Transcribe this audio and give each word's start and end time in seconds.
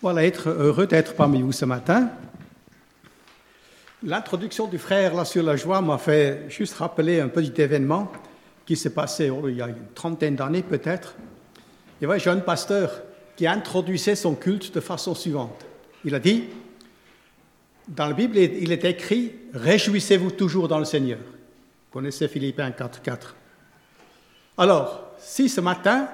Voilà, 0.00 0.24
être 0.24 0.48
heureux 0.50 0.86
d'être 0.86 1.14
parmi 1.14 1.42
vous 1.42 1.50
ce 1.50 1.64
matin. 1.64 2.10
L'introduction 4.04 4.68
du 4.68 4.78
frère 4.78 5.12
là 5.12 5.24
sur 5.24 5.42
la 5.42 5.56
joie 5.56 5.80
m'a 5.80 5.98
fait 5.98 6.44
juste 6.48 6.74
rappeler 6.74 7.18
un 7.18 7.26
petit 7.26 7.60
événement 7.60 8.12
qui 8.64 8.76
s'est 8.76 8.94
passé 8.94 9.28
oh, 9.28 9.48
il 9.48 9.56
y 9.56 9.62
a 9.62 9.66
une 9.66 9.88
trentaine 9.96 10.36
d'années 10.36 10.62
peut-être. 10.62 11.16
Il 12.00 12.04
y 12.04 12.06
avait 12.06 12.14
un 12.14 12.18
jeune 12.22 12.42
pasteur 12.42 13.02
qui 13.34 13.48
introduisait 13.48 14.14
son 14.14 14.36
culte 14.36 14.72
de 14.72 14.78
façon 14.78 15.16
suivante. 15.16 15.66
Il 16.04 16.14
a 16.14 16.20
dit, 16.20 16.44
dans 17.88 18.06
la 18.06 18.12
Bible, 18.12 18.36
il 18.36 18.70
est 18.70 18.84
écrit, 18.84 19.32
Réjouissez-vous 19.52 20.30
toujours 20.30 20.68
dans 20.68 20.78
le 20.78 20.84
Seigneur. 20.84 21.18
Vous 21.18 21.92
connaissez 21.98 22.28
Philippiens 22.28 22.70
4.4. 22.70 23.34
Alors, 24.58 25.10
si 25.18 25.48
ce 25.48 25.60
matin, 25.60 26.08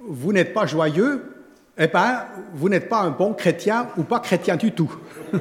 vous 0.00 0.32
n'êtes 0.32 0.54
pas 0.54 0.64
joyeux, 0.64 1.35
eh 1.78 1.86
bien, 1.88 2.26
vous 2.54 2.68
n'êtes 2.68 2.88
pas 2.88 3.02
un 3.02 3.10
bon 3.10 3.34
chrétien 3.34 3.88
ou 3.96 4.04
pas 4.04 4.20
chrétien 4.20 4.56
du 4.56 4.72
tout. 4.72 4.94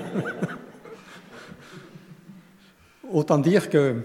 Autant 3.12 3.38
dire 3.38 3.70
que 3.70 4.02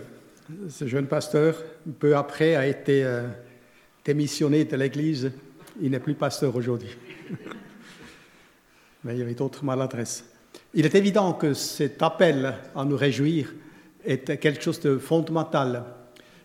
ce 0.68 0.86
jeune 0.86 1.06
pasteur, 1.06 1.56
peu 1.98 2.16
après, 2.16 2.54
a 2.54 2.66
été 2.66 3.02
euh, 3.02 3.26
démissionné 4.04 4.64
de 4.64 4.76
l'Église. 4.76 5.32
Il 5.80 5.90
n'est 5.90 5.98
plus 6.00 6.14
pasteur 6.14 6.54
aujourd'hui. 6.54 6.96
Mais 9.04 9.14
il 9.14 9.18
y 9.18 9.22
avait 9.22 9.34
d'autres 9.34 9.64
maladresses. 9.64 10.24
Il 10.74 10.86
est 10.86 10.94
évident 10.94 11.32
que 11.32 11.52
cet 11.54 12.02
appel 12.02 12.54
à 12.76 12.84
nous 12.84 12.96
réjouir 12.96 13.52
est 14.04 14.38
quelque 14.38 14.62
chose 14.62 14.78
de 14.80 14.98
fondamental. 14.98 15.84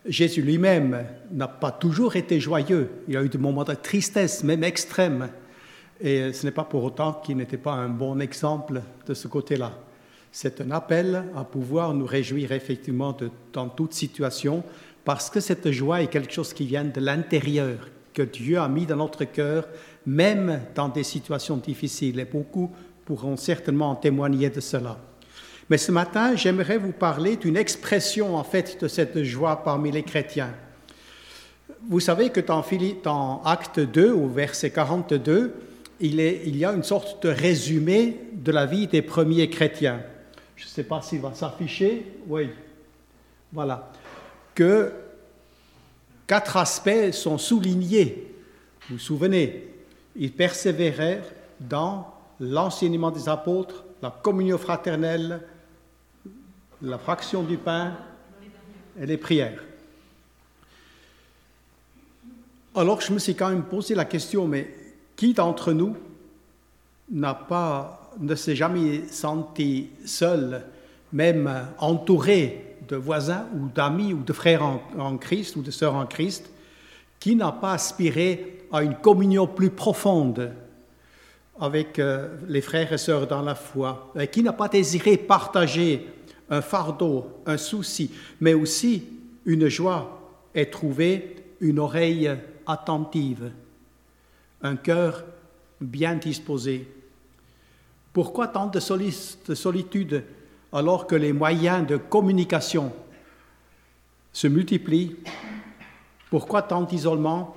Jésus 0.05 0.41
lui-même 0.41 1.05
n'a 1.32 1.48
pas 1.48 1.72
toujours 1.72 2.16
été 2.16 2.40
joyeux. 2.40 2.90
Il 3.08 3.18
a 3.18 3.24
eu 3.24 3.30
des 3.30 3.38
moments 3.38 3.63
de 3.63 3.74
tristesse, 3.74 4.44
même 4.44 4.63
extrêmes. 4.63 5.30
Et 6.05 6.34
ce 6.34 6.45
n'est 6.45 6.52
pas 6.52 6.64
pour 6.64 6.84
autant 6.84 7.14
qu'il 7.14 7.36
n'était 7.36 7.58
pas 7.58 7.73
un 7.73 7.90
bon 7.90 8.20
exemple 8.20 8.80
de 9.08 9.16
ce 9.16 9.27
côté-là. 9.27 9.72
C'est 10.32 10.62
un 10.62 10.70
appel 10.70 11.24
à 11.35 11.43
pouvoir 11.43 11.96
nous 11.96 12.05
réjouir 12.05 12.52
effectivement 12.52 13.18
dans 13.52 13.70
toute 13.70 13.93
situation, 13.93 14.63
parce 15.04 15.32
que 15.32 15.40
cette 15.40 15.71
joie 15.71 16.04
est 16.04 16.07
quelque 16.07 16.32
chose 16.32 16.54
qui 16.54 16.68
vient 16.68 16.84
de 16.84 17.02
l'intérieur, 17.02 17.90
que 18.13 18.21
Dieu 18.21 18.60
a 18.60 18.68
mis 18.68 18.85
dans 18.85 18.98
notre 18.98 19.24
cœur, 19.24 19.68
même 20.05 20.62
dans 20.76 20.90
des 20.90 21.02
situations 21.02 21.57
difficiles. 21.57 22.20
Et 22.20 22.26
beaucoup 22.26 22.70
pourront 23.04 23.35
certainement 23.35 23.90
en 23.90 23.96
témoigner 23.96 24.52
de 24.52 24.62
cela. 24.62 24.99
Mais 25.71 25.80
ce 25.80 25.91
matin, 25.91 26.35
j'aimerais 26.35 26.77
vous 26.77 26.91
parler 26.91 27.35
d'une 27.35 27.58
expression 27.58 28.35
en 28.35 28.43
fait 28.43 28.80
de 28.80 28.87
cette 28.87 29.24
joie 29.24 29.63
parmi 29.63 29.91
les 29.91 30.04
chrétiens. 30.04 30.54
Vous 31.90 31.99
savez 31.99 32.30
que 32.30 32.41
dans, 32.41 32.63
dans 33.04 33.41
Acte 33.43 33.80
2, 33.80 34.12
au 34.12 34.27
verset 34.27 34.70
42, 34.70 35.55
il, 35.99 36.57
y 36.57 36.65
a 36.65 36.74
une 36.74 36.84
sorte 36.84 37.24
de 37.24 37.29
résumé 37.29 38.20
de 38.34 38.51
la 38.51 38.65
vie 38.65 38.88
des 38.88 39.01
premiers 39.01 39.49
chrétiens. 39.49 40.02
Je 40.55 40.65
ne 40.65 40.70
sais 40.70 40.84
pas 40.84 41.02
s'il 41.02 41.21
va 41.21 41.34
s'afficher. 41.34 42.05
Oui. 42.27 42.49
Voilà. 43.52 43.91
Que 44.54 44.91
quatre 46.27 46.57
aspects 46.57 47.12
sont 47.12 47.37
soulignés. 47.37 48.34
Vous 48.90 48.96
vous 48.96 48.99
souvenez? 48.99 49.68
Ils 50.15 50.32
persévérèrent 50.32 51.26
dans 51.60 52.13
l'enseignement 52.40 53.12
des 53.12 53.30
apôtres, 53.30 53.84
la 54.02 54.09
communion 54.09 54.57
fraternelle, 54.57 55.41
la 56.82 56.98
fraction 56.98 57.43
du 57.43 57.57
pain 57.57 57.93
et 58.99 59.05
les 59.05 59.18
prières. 59.18 59.63
Alors 62.76 62.99
je 62.99 63.13
me 63.13 63.20
suis 63.20 63.35
quand 63.35 63.49
même 63.49 63.63
posé 63.63 63.96
la 63.96 64.06
question, 64.06 64.47
mais 64.47 64.84
qui 65.16 65.34
d'entre 65.34 65.72
nous 65.74 65.96
n'a 67.12 67.34
pas, 67.34 68.12
ne 68.19 68.35
s'est 68.35 68.56
jamais 68.56 69.08
senti 69.08 69.90
seul, 70.06 70.63
même 71.13 71.50
entouré 71.78 72.78
de 72.88 72.96
voisins 72.96 73.47
ou 73.56 73.68
d'amis 73.74 74.13
ou 74.13 74.24
de 74.24 74.34
frères 74.34 74.63
en, 74.63 75.18
Christ 75.18 75.56
ou 75.56 75.62
de 75.62 75.72
sœurs 75.72 75.96
en 75.96 76.06
Christ, 76.06 76.50
qui 77.20 77.36
n'a 77.36 77.52
pas 77.52 77.74
aspiré 77.74 78.68
à 78.72 78.84
une 78.84 78.96
communion 78.96 79.48
plus 79.48 79.70
profonde 79.70 80.52
avec 81.59 82.00
euh, 82.00 82.36
les 82.47 82.62
frères 82.62 82.92
et 82.92 82.97
sœurs 82.97 83.28
dans 83.28 83.42
la 83.42 83.56
foi, 83.56 84.12
et 84.20 84.28
qui 84.28 84.44
n'a 84.44 84.52
pas 84.52 84.68
désiré 84.68 85.16
partager 85.16 86.06
un 86.50 86.62
fardeau, 86.62 87.28
un 87.46 87.58
souci, 87.58 88.12
mais 88.42 88.53
aussi 88.53 89.03
une 89.46 89.70
joie 89.70 90.20
et 90.53 90.70
trouver 90.70 91.36
une 91.62 91.80
oreille 91.80 92.30
attentive? 92.68 93.52
Un 94.66 94.76
cœur 94.76 95.24
bien 95.80 96.16
disposé. 96.16 96.88
Pourquoi 98.14 98.48
tant 98.48 98.68
de 98.68 98.80
solitude 98.80 100.24
alors 100.74 101.06
que 101.06 101.16
les 101.16 101.34
moyens 101.34 101.86
de 101.86 101.98
communication 101.98 102.92
se 104.34 104.48
multiplient? 104.48 105.18
Pourquoi 106.30 106.64
tant 106.64 106.81
d'isolement 106.81 107.56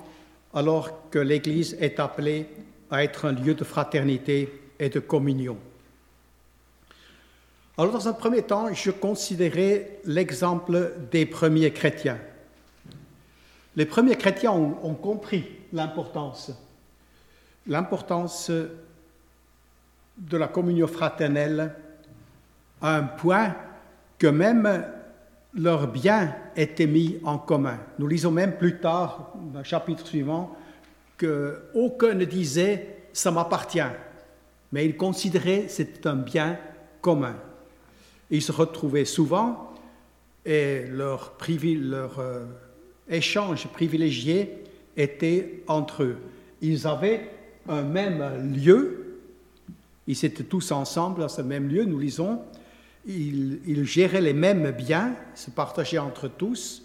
alors 0.53 1.09
que 1.09 1.19
l'Église 1.19 1.75
est 1.79 1.99
appelée 1.99 2.47
à 2.91 3.03
être 3.03 3.25
un 3.25 3.31
lieu 3.31 3.55
de 3.55 3.63
fraternité 3.63 4.61
et 4.79 4.89
de 4.89 4.99
communion? 4.99 5.57
Alors 7.77 7.93
dans 7.93 8.07
un 8.07 8.13
premier 8.13 8.43
temps, 8.43 8.71
je 8.73 8.91
considérais 8.91 9.99
l'exemple 10.05 10.93
des 11.11 11.25
premiers 11.25 11.71
chrétiens. 11.71 12.19
Les 13.75 13.85
premiers 13.85 14.17
chrétiens 14.17 14.51
ont 14.51 14.95
compris 14.95 15.45
l'importance 15.71 16.51
l'importance 17.69 18.51
de 20.17 20.37
la 20.37 20.47
communion 20.47 20.87
fraternelle 20.87 21.75
à 22.81 22.97
un 22.97 23.03
point 23.03 23.55
que 24.17 24.27
même 24.27 24.85
leurs 25.53 25.87
biens 25.87 26.35
étaient 26.55 26.87
mis 26.87 27.19
en 27.23 27.37
commun. 27.37 27.79
Nous 27.97 28.07
lisons 28.07 28.31
même 28.31 28.57
plus 28.57 28.79
tard, 28.79 29.33
dans 29.53 29.59
le 29.59 29.65
chapitre 29.65 30.05
suivant, 30.05 30.55
qu'aucun 31.17 32.13
ne 32.15 32.25
disait 32.25 32.97
ça 33.13 33.31
m'appartient, 33.31 33.79
mais 34.71 34.85
ils 34.85 34.97
considéraient 34.97 35.65
c'était 35.67 36.07
un 36.07 36.15
bien 36.15 36.57
commun. 37.01 37.35
Ils 38.29 38.41
se 38.41 38.51
retrouvaient 38.51 39.05
souvent 39.05 39.73
et 40.45 40.85
leur, 40.87 41.37
leur 41.63 42.19
euh, 42.19 42.45
échange 43.09 43.67
privilégié 43.67 44.63
était 44.95 45.63
entre 45.67 46.03
eux. 46.03 46.17
Ils 46.61 46.87
avaient 46.87 47.29
un 47.69 47.83
même 47.83 48.53
lieu. 48.53 49.19
Ils 50.07 50.25
étaient 50.25 50.43
tous 50.43 50.71
ensemble 50.71 51.21
dans 51.21 51.29
ce 51.29 51.41
même 51.41 51.69
lieu, 51.69 51.85
nous 51.85 51.99
lisons. 51.99 52.41
Ils, 53.05 53.85
géraient 53.85 54.21
les 54.21 54.33
mêmes 54.33 54.71
biens, 54.71 55.15
se 55.35 55.51
partageaient 55.51 55.99
entre 55.99 56.27
tous, 56.27 56.83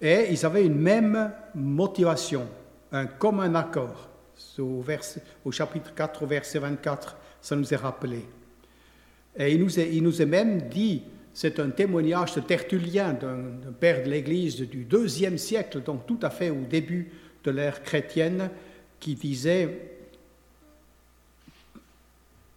et 0.00 0.26
ils 0.30 0.44
avaient 0.44 0.66
une 0.66 0.78
même 0.78 1.32
motivation, 1.54 2.48
un 2.92 3.06
commun 3.06 3.54
accord. 3.54 4.08
Au, 4.58 5.52
chapitre 5.52 5.94
4, 5.94 6.22
au 6.22 6.26
verset 6.26 6.58
24, 6.58 7.16
ça 7.40 7.56
nous 7.56 7.72
est 7.72 7.76
rappelé. 7.76 8.24
Et 9.38 9.52
il 9.52 9.60
nous 9.60 9.78
est, 9.78 9.94
il 9.94 10.02
nous 10.02 10.20
est 10.20 10.26
même 10.26 10.62
dit, 10.68 11.02
c'est 11.32 11.60
un 11.60 11.70
témoignage 11.70 12.34
de 12.34 12.40
Tertullien, 12.40 13.12
d'un 13.12 13.72
père 13.78 14.02
de 14.02 14.10
l'Église 14.10 14.56
du 14.56 14.84
deuxième 14.84 15.38
siècle, 15.38 15.82
donc 15.82 16.06
tout 16.06 16.18
à 16.22 16.30
fait 16.30 16.50
au 16.50 16.64
début 16.68 17.12
de 17.44 17.50
l'ère 17.50 17.82
chrétienne, 17.82 18.50
qui 18.98 19.14
disait 19.14 19.95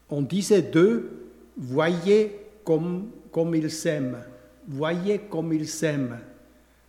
on 0.09 0.21
disait 0.21 0.61
d'eux, 0.61 1.27
voyez 1.57 2.39
comme, 2.63 3.09
comme 3.31 3.55
ils 3.55 3.71
s'aiment, 3.71 4.23
voyez 4.67 5.19
comme 5.19 5.53
ils 5.53 5.67
s'aiment. 5.67 6.19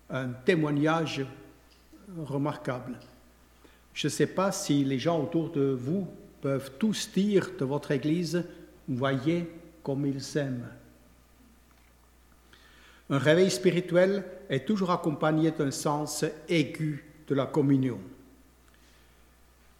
Un 0.09 0.29
témoignage 0.45 1.25
remarquable. 2.19 2.99
Je 3.95 4.07
ne 4.07 4.11
sais 4.11 4.27
pas 4.27 4.51
si 4.51 4.85
les 4.85 4.99
gens 4.99 5.21
autour 5.21 5.51
de 5.51 5.71
vous 5.71 6.07
peuvent 6.41 6.73
tous 6.79 7.11
dire 7.15 7.51
de 7.59 7.65
votre 7.65 7.91
Église, 7.91 8.45
voyez 8.89 9.49
comme 9.83 10.07
ils 10.07 10.23
s'aiment. 10.23 10.69
Un 13.11 13.19
réveil 13.19 13.51
spirituel 13.51 14.25
est 14.49 14.67
toujours 14.67 14.91
accompagné 14.91 15.51
d'un 15.51 15.71
sens 15.71 16.25
aigu 16.49 17.05
de 17.27 17.35
la 17.35 17.47
communion. 17.47 17.99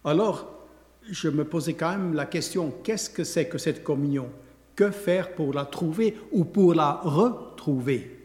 Alors, 0.03 0.60
je 1.09 1.29
me 1.29 1.43
posais 1.43 1.73
quand 1.73 1.91
même 1.91 2.13
la 2.13 2.25
question, 2.25 2.73
qu'est-ce 2.83 3.09
que 3.09 3.23
c'est 3.23 3.47
que 3.47 3.57
cette 3.57 3.83
communion? 3.83 4.29
Que 4.75 4.91
faire 4.91 5.33
pour 5.33 5.53
la 5.53 5.65
trouver 5.65 6.17
ou 6.31 6.45
pour 6.45 6.73
la 6.73 6.93
retrouver? 7.03 8.17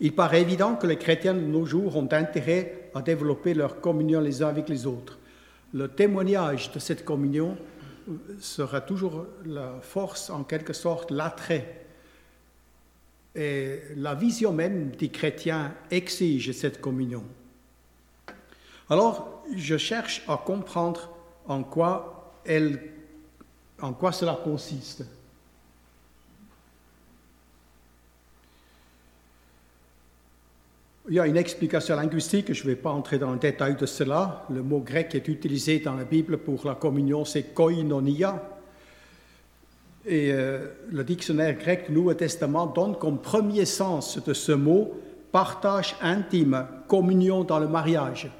Il 0.00 0.14
paraît 0.14 0.42
évident 0.42 0.74
que 0.74 0.86
les 0.86 0.98
chrétiens 0.98 1.34
de 1.34 1.40
nos 1.40 1.64
jours 1.64 1.96
ont 1.96 2.08
intérêt 2.10 2.90
à 2.94 3.02
développer 3.02 3.54
leur 3.54 3.80
communion 3.80 4.20
les 4.20 4.42
uns 4.42 4.48
avec 4.48 4.68
les 4.68 4.86
autres. 4.86 5.18
Le 5.72 5.88
témoignage 5.88 6.72
de 6.72 6.78
cette 6.80 7.04
communion 7.04 7.56
sera 8.40 8.80
toujours 8.80 9.26
la 9.46 9.78
force, 9.80 10.28
en 10.28 10.42
quelque 10.42 10.72
sorte, 10.72 11.12
l'attrait. 11.12 11.86
Et 13.36 13.80
la 13.96 14.14
vision 14.14 14.52
même 14.52 14.90
des 14.90 15.08
chrétiens 15.08 15.72
exige 15.90 16.50
cette 16.52 16.80
communion. 16.80 17.24
Alors, 18.90 19.31
je 19.54 19.76
cherche 19.76 20.22
à 20.28 20.36
comprendre 20.36 21.10
en 21.46 21.62
quoi 21.62 22.28
cela 24.12 24.38
consiste 24.42 25.04
Il 31.08 31.14
y 31.14 31.20
a 31.20 31.26
une 31.26 31.36
explication 31.36 31.96
linguistique, 31.96 32.52
je 32.52 32.62
ne 32.62 32.68
vais 32.68 32.76
pas 32.76 32.90
entrer 32.90 33.18
dans 33.18 33.32
le 33.32 33.38
détail 33.38 33.74
de 33.74 33.86
cela. 33.86 34.46
Le 34.48 34.62
mot 34.62 34.78
grec 34.78 35.14
est 35.16 35.26
utilisé 35.26 35.80
dans 35.80 35.94
la 35.94 36.04
Bible 36.04 36.38
pour 36.38 36.64
la 36.64 36.76
communion, 36.76 37.24
c'est 37.24 37.52
koinonia. 37.54 38.40
Et 40.06 40.32
euh, 40.32 40.68
le 40.90 41.02
dictionnaire 41.02 41.58
grec 41.58 41.86
du 41.88 41.92
Nouveau 41.92 42.14
Testament 42.14 42.66
donne 42.66 42.96
comme 42.96 43.18
premier 43.20 43.64
sens 43.64 44.22
de 44.22 44.32
ce 44.32 44.52
mot 44.52 44.92
partage 45.32 45.96
intime, 46.00 46.66
communion 46.86 47.42
dans 47.42 47.58
le 47.58 47.66
mariage, 47.66 48.30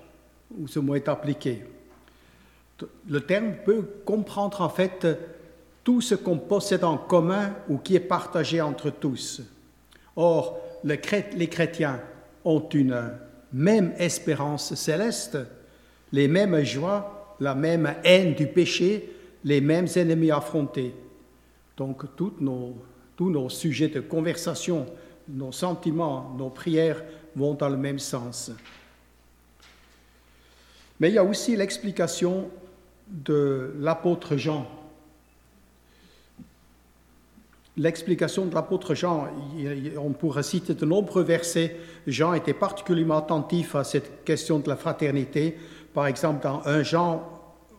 où 0.59 0.69
ce 0.69 0.79
mot 0.79 0.95
est 0.95 1.09
appliqué. 1.09 1.65
Le 3.09 3.21
terme 3.21 3.55
peut 3.65 3.83
comprendre 4.05 4.61
en 4.61 4.69
fait 4.69 5.07
tout 5.85 6.01
ce 6.01 6.15
qu'on 6.15 6.39
possède 6.39 6.85
en 6.85 6.97
commun 6.97 7.55
ou 7.69 7.79
qui 7.79 7.95
est 7.97 8.01
partagé 8.01 8.61
entre 8.61 8.91
tous. 8.91 9.43
Or, 10.17 10.59
les 10.85 10.99
chrétiens 11.49 12.01
ont 12.45 12.69
une 12.71 13.11
même 13.53 13.93
espérance 13.99 14.75
céleste, 14.75 15.39
les 16.13 16.29
mêmes 16.29 16.63
joies, 16.65 17.37
la 17.41 17.55
même 17.55 17.95
haine 18.05 18.35
du 18.35 18.47
péché, 18.47 19.15
les 19.45 19.61
mêmes 19.61 19.89
ennemis 19.95 20.31
affrontés. 20.31 20.95
Donc 21.77 22.05
tous 22.17 22.35
nos 22.41 23.49
sujets 23.49 23.89
de 23.89 24.01
conversation, 24.01 24.87
nos 25.29 25.53
sentiments, 25.53 26.35
nos 26.37 26.51
prières 26.51 27.03
vont 27.35 27.55
dans 27.55 27.69
le 27.69 27.77
même 27.77 27.99
sens. 27.99 28.51
Mais 31.01 31.11
il 31.11 31.15
y 31.15 31.19
a 31.19 31.25
aussi 31.25 31.57
l'explication 31.57 32.51
de 33.09 33.75
l'apôtre 33.79 34.37
Jean 34.37 34.67
l'explication 37.77 38.47
de 38.47 38.55
l'apôtre 38.55 38.95
Jean. 38.95 39.29
On 39.99 40.11
pourrait 40.11 40.43
citer 40.43 40.75
de 40.75 40.85
nombreux 40.85 41.23
versets. 41.23 41.77
Jean 42.07 42.35
était 42.35 42.55
particulièrement 42.55 43.19
attentif 43.19 43.75
à 43.75 43.85
cette 43.85 44.25
question 44.25 44.59
de 44.59 44.69
la 44.69 44.77
fraternité. 44.77 45.57
Par 45.95 46.07
exemple, 46.07 46.43
dans 46.43 46.63
1 46.65 46.83
Jean, 46.83 47.23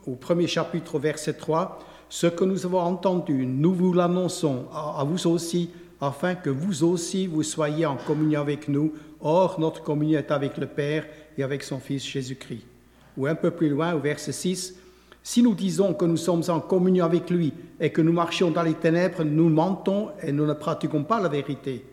au 0.06 0.16
premier 0.16 0.48
chapitre, 0.48 1.00
verset 1.00 1.34
3, 1.34 1.80
Ce 2.10 2.28
que 2.28 2.44
nous 2.44 2.66
avons 2.66 2.80
entendu, 2.80 3.46
nous 3.46 3.74
vous 3.74 3.94
l'annonçons 3.94 4.66
à 4.72 5.04
vous 5.04 5.26
aussi, 5.28 5.72
afin 6.00 6.36
que 6.36 6.50
vous 6.50 6.84
aussi 6.84 7.26
vous 7.26 7.44
soyez 7.44 7.86
en 7.86 7.96
communion 7.96 8.42
avec 8.42 8.68
nous. 8.68 8.94
Or, 9.22 9.60
notre 9.60 9.82
communion 9.82 10.20
est 10.20 10.32
avec 10.32 10.58
le 10.58 10.68
Père 10.68 11.08
et 11.38 11.44
avec 11.44 11.64
son 11.64 11.80
Fils 11.80 12.06
Jésus-Christ. 12.06 12.73
Ou 13.18 13.28
un 13.28 13.36
peu 13.36 13.52
plus 13.52 13.70
loin, 13.70 13.94
au 13.94 14.00
verset 14.00 14.32
6, 14.32 14.76
si 15.24 15.42
nous 15.42 15.56
disons 15.56 15.94
que 15.94 16.06
nous 16.06 16.18
sommes 16.18 16.44
en 16.50 16.60
communion 16.60 17.06
avec 17.06 17.30
lui 17.30 17.54
et 17.80 17.92
que 17.92 18.02
nous 18.02 18.12
marchions 18.12 18.52
dans 18.52 18.64
les 18.64 18.74
ténèbres, 18.74 19.24
nous 19.24 19.50
mentons 19.50 20.10
et 20.22 20.32
nous 20.32 20.46
ne 20.46 20.54
pratiquons 20.54 21.04
pas 21.04 21.22
la 21.22 21.30
vérité. 21.30 21.86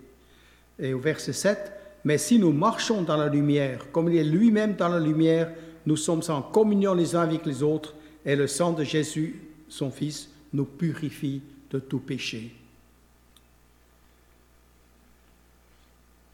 Et 0.78 0.92
au 0.92 0.98
verset 0.98 1.32
7, 1.32 1.72
mais 2.04 2.18
si 2.18 2.38
nous 2.38 2.52
marchons 2.52 3.02
dans 3.02 3.16
la 3.16 3.28
lumière, 3.28 3.86
comme 3.92 4.08
il 4.08 4.16
est 4.16 4.24
lui-même 4.24 4.74
dans 4.74 4.88
la 4.88 4.98
lumière, 4.98 5.52
nous 5.86 5.96
sommes 5.96 6.22
en 6.28 6.42
communion 6.42 6.94
les 6.94 7.14
uns 7.14 7.22
avec 7.22 7.46
les 7.46 7.62
autres 7.62 7.94
et 8.24 8.34
le 8.34 8.46
sang 8.46 8.72
de 8.72 8.82
Jésus, 8.82 9.40
son 9.68 9.90
Fils, 9.90 10.28
nous 10.52 10.64
purifie 10.64 11.42
de 11.70 11.78
tout 11.78 12.00
péché. 12.00 12.52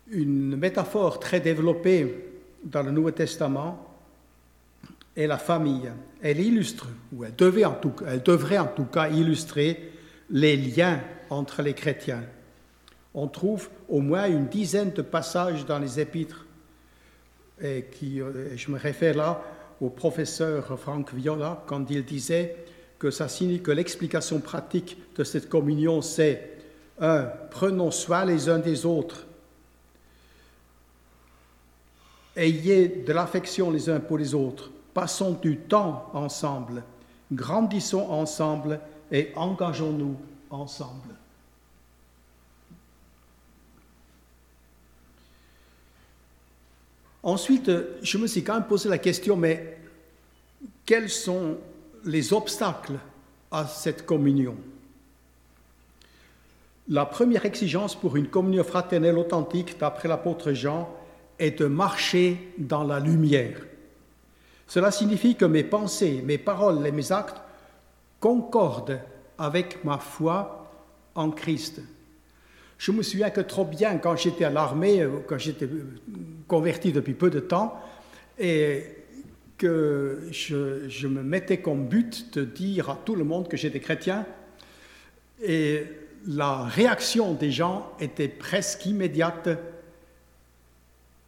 Une 0.08 0.56
métaphore 0.56 1.20
très 1.20 1.40
développée 1.40 2.24
dans 2.64 2.82
le 2.82 2.90
Nouveau 2.90 3.10
Testament 3.10 3.85
et 5.16 5.26
la 5.26 5.38
famille. 5.38 5.90
Elle 6.22 6.40
illustre, 6.40 6.88
ou 7.12 7.24
elle, 7.24 7.34
devait 7.34 7.64
en 7.64 7.74
tout, 7.74 7.94
elle 8.06 8.22
devrait 8.22 8.58
en 8.58 8.66
tout 8.66 8.84
cas 8.84 9.08
illustrer 9.08 9.92
les 10.30 10.56
liens 10.56 11.00
entre 11.30 11.62
les 11.62 11.74
chrétiens. 11.74 12.24
On 13.14 13.28
trouve 13.28 13.68
au 13.88 14.00
moins 14.00 14.26
une 14.26 14.46
dizaine 14.46 14.90
de 14.90 15.02
passages 15.02 15.64
dans 15.64 15.78
les 15.78 15.98
épîtres, 16.00 16.46
et 17.62 17.86
qui, 17.90 18.20
euh, 18.20 18.54
je 18.56 18.70
me 18.70 18.78
réfère 18.78 19.16
là 19.16 19.42
au 19.80 19.88
professeur 19.88 20.78
Franck 20.78 21.14
Viola 21.14 21.64
quand 21.66 21.90
il 21.90 22.04
disait 22.04 22.56
que 22.98 23.10
ça 23.10 23.28
signifie 23.28 23.62
que 23.62 23.70
l'explication 23.70 24.40
pratique 24.40 24.98
de 25.16 25.24
cette 25.24 25.48
communion, 25.48 26.02
c'est 26.02 26.50
un, 26.98 27.24
prenons 27.50 27.90
soin 27.90 28.24
les 28.24 28.48
uns 28.48 28.58
des 28.58 28.84
autres, 28.86 29.26
ayez 32.36 32.88
de 32.88 33.12
l'affection 33.12 33.70
les 33.70 33.88
uns 33.88 34.00
pour 34.00 34.19
les 34.19 34.34
autres, 34.34 34.70
Passons 34.96 35.32
du 35.32 35.58
temps 35.58 36.08
ensemble, 36.14 36.82
grandissons 37.31 38.08
ensemble 38.08 38.81
et 39.12 39.31
engageons-nous 39.37 40.16
ensemble. 40.48 41.14
Ensuite, 47.22 47.70
je 48.00 48.16
me 48.16 48.26
suis 48.26 48.43
quand 48.43 48.54
même 48.54 48.66
posé 48.66 48.88
la 48.88 48.96
question, 48.96 49.37
mais 49.37 49.76
quels 50.87 51.10
sont 51.10 51.58
les 52.06 52.32
obstacles 52.32 52.98
à 53.50 53.66
cette 53.66 54.06
communion? 54.06 54.56
La 56.88 57.04
première 57.04 57.44
exigence 57.44 57.94
pour 57.94 58.16
une 58.16 58.28
communion 58.28 58.64
fraternelle 58.64 59.19
authentique, 59.19 59.78
d'après 59.78 60.08
l'apôtre 60.08 60.54
Jean, 60.54 60.88
est 61.38 61.58
de 61.58 61.66
marcher 61.66 62.54
dans 62.56 62.82
la 62.82 62.98
lumière. 62.98 63.60
Cela 64.66 64.90
signifie 64.90 65.36
que 65.36 65.44
mes 65.44 65.64
pensées, 65.64 66.22
mes 66.24 66.38
paroles 66.38 66.86
et 66.86 66.92
mes 66.92 67.12
actes 67.12 67.40
concordent 68.20 68.98
avec 69.38 69.84
ma 69.84 69.98
foi 69.98 70.70
en 71.14 71.30
Christ. 71.30 71.80
Je 72.78 72.92
me 72.92 73.02
souviens 73.02 73.30
que 73.30 73.40
trop 73.40 73.64
bien 73.64 73.96
quand 73.98 74.16
j'étais 74.16 74.44
à 74.44 74.50
l'armée, 74.50 75.00
euh, 75.00 75.20
quand 75.26 75.38
j'étais 75.38 75.66
euh, 75.66 75.86
converti 76.46 76.92
depuis 76.92 77.14
peu 77.14 77.30
de 77.30 77.40
temps, 77.40 77.80
et 78.38 78.84
que 79.56 80.28
je, 80.30 80.86
je, 80.88 81.08
me 81.08 81.22
mettais 81.22 81.58
comme 81.58 81.86
but 81.86 82.36
de 82.36 82.44
dire 82.44 82.90
à 82.90 82.98
tout 83.02 83.14
le 83.14 83.24
monde 83.24 83.48
que 83.48 83.56
j'étais 83.56 83.80
chrétien. 83.80 84.26
Et 85.42 85.84
la 86.26 86.64
réaction 86.64 87.32
des 87.32 87.50
gens 87.50 87.92
était 87.98 88.28
presque 88.28 88.84
immédiate. 88.84 89.48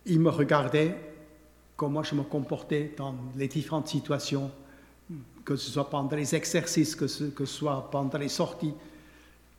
Ils 0.04 0.20
me 0.20 0.28
regardaient 0.28 0.94
comment 1.78 2.02
je 2.02 2.14
me 2.16 2.24
comportais 2.24 2.92
dans 2.96 3.14
les 3.36 3.46
différentes 3.46 3.86
situations, 3.86 4.50
que 5.44 5.54
ce 5.54 5.70
soit 5.70 5.88
pendant 5.88 6.16
les 6.16 6.34
exercices, 6.34 6.96
que 6.96 7.06
ce, 7.06 7.24
que 7.24 7.46
soit 7.46 7.88
pendant 7.92 8.18
les 8.18 8.28
sorties. 8.28 8.74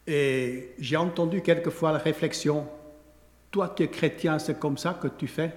Et 0.05 0.73
j'ai 0.79 0.97
entendu 0.97 1.41
quelquefois 1.41 1.93
la 1.93 1.97
réflexion, 1.97 2.67
toi 3.49 3.69
tu 3.69 3.83
es 3.83 3.87
chrétien, 3.87 4.37
c'est 4.37 4.59
comme 4.59 4.77
ça 4.77 4.99
que 5.01 5.07
tu 5.07 5.27
fais. 5.27 5.53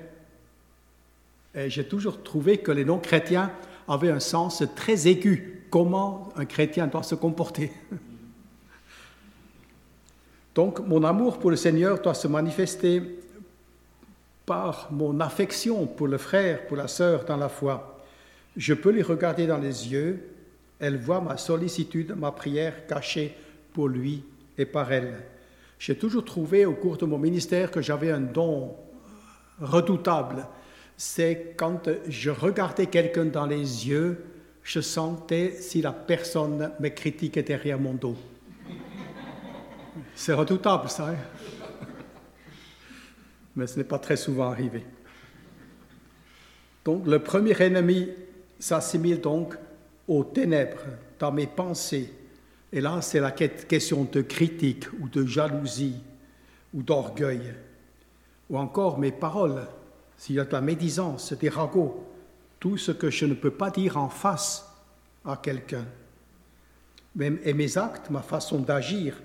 Et 1.52 1.68
j'ai 1.68 1.84
toujours 1.84 2.22
trouvé 2.22 2.58
que 2.58 2.70
les 2.70 2.84
non-chrétiens 2.84 3.50
avaient 3.88 4.12
un 4.12 4.20
sens 4.20 4.62
très 4.76 5.08
aigu, 5.08 5.64
comment 5.68 6.28
un 6.36 6.44
chrétien 6.44 6.86
doit 6.86 7.02
se 7.02 7.16
comporter. 7.16 7.72
Donc 10.54 10.78
mon 10.78 11.02
amour 11.02 11.40
pour 11.40 11.50
le 11.50 11.56
Seigneur 11.56 12.00
doit 12.00 12.14
se 12.14 12.28
manifester 12.28 13.18
par 14.52 14.88
mon 14.92 15.18
affection 15.20 15.86
pour 15.86 16.08
le 16.08 16.18
frère, 16.18 16.66
pour 16.66 16.76
la 16.76 16.86
sœur 16.86 17.24
dans 17.24 17.38
la 17.38 17.48
foi. 17.48 17.98
Je 18.54 18.74
peux 18.74 18.90
les 18.90 19.00
regarder 19.00 19.46
dans 19.46 19.56
les 19.56 19.90
yeux, 19.90 20.28
elle 20.78 20.98
voit 20.98 21.22
ma 21.22 21.38
sollicitude, 21.38 22.14
ma 22.14 22.32
prière 22.32 22.86
cachée 22.86 23.34
pour 23.72 23.88
lui 23.88 24.22
et 24.58 24.66
par 24.66 24.92
elle. 24.92 25.14
J'ai 25.78 25.96
toujours 25.96 26.26
trouvé 26.26 26.66
au 26.66 26.74
cours 26.74 26.98
de 26.98 27.06
mon 27.06 27.16
ministère 27.16 27.70
que 27.70 27.80
j'avais 27.80 28.10
un 28.10 28.20
don 28.20 28.76
redoutable. 29.58 30.46
C'est 30.98 31.54
quand 31.56 31.88
je 32.06 32.28
regardais 32.28 32.88
quelqu'un 32.88 33.24
dans 33.24 33.46
les 33.46 33.88
yeux, 33.88 34.22
je 34.62 34.80
sentais 34.80 35.52
si 35.60 35.80
la 35.80 35.92
personne 35.92 36.72
me 36.78 36.90
critiquait 36.90 37.42
derrière 37.42 37.80
mon 37.80 37.94
dos. 37.94 38.16
C'est 40.14 40.34
redoutable 40.34 40.90
ça. 40.90 41.08
Hein? 41.08 41.61
Mais 43.56 43.66
ce 43.66 43.78
n'est 43.78 43.84
pas 43.84 43.98
très 43.98 44.16
souvent 44.16 44.50
arrivé. 44.50 44.84
Donc 46.84 47.06
le 47.06 47.18
premier 47.18 47.60
ennemi 47.60 48.08
s'assimile 48.58 49.20
donc 49.20 49.54
aux 50.08 50.24
ténèbres 50.24 50.82
dans 51.18 51.32
mes 51.32 51.46
pensées. 51.46 52.12
Et 52.72 52.80
là, 52.80 53.02
c'est 53.02 53.20
la 53.20 53.30
question 53.30 54.04
de 54.10 54.22
critique 54.22 54.86
ou 55.00 55.08
de 55.08 55.26
jalousie 55.26 55.96
ou 56.72 56.82
d'orgueil. 56.82 57.54
Ou 58.50 58.58
encore 58.58 58.98
mes 58.98 59.12
paroles, 59.12 59.66
s'il 60.16 60.36
y 60.36 60.40
a 60.40 60.44
de 60.44 60.52
la 60.52 60.60
médisance, 60.60 61.32
des 61.34 61.48
ragots, 61.48 62.06
tout 62.58 62.78
ce 62.78 62.92
que 62.92 63.10
je 63.10 63.26
ne 63.26 63.34
peux 63.34 63.50
pas 63.50 63.70
dire 63.70 63.96
en 63.96 64.08
face 64.08 64.68
à 65.24 65.36
quelqu'un. 65.36 65.84
Et 67.20 67.52
mes 67.52 67.78
actes, 67.78 68.08
ma 68.10 68.22
façon 68.22 68.60
d'agir, 68.60 69.20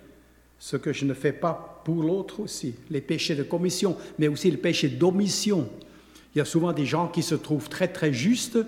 ce 0.60 0.78
que 0.78 0.94
je 0.94 1.06
ne 1.06 1.14
fais 1.14 1.34
pas 1.34 1.82
pour 1.84 2.04
l'autre 2.04 2.40
aussi, 2.42 2.76
les 2.90 3.02
péchés 3.02 3.36
de 3.36 3.44
commission, 3.44 3.96
mais 4.18 4.28
aussi 4.28 4.50
les 4.52 4.58
péchés 4.58 4.90
d'omission. 4.90 5.70
Il 6.34 6.40
y 6.40 6.42
a 6.42 6.46
souvent 6.46 6.74
des 6.74 6.86
gens 6.86 7.08
qui 7.08 7.24
se 7.24 7.36
trouvent 7.36 7.70
très 7.70 7.88
très 7.88 8.14
justes 8.14 8.60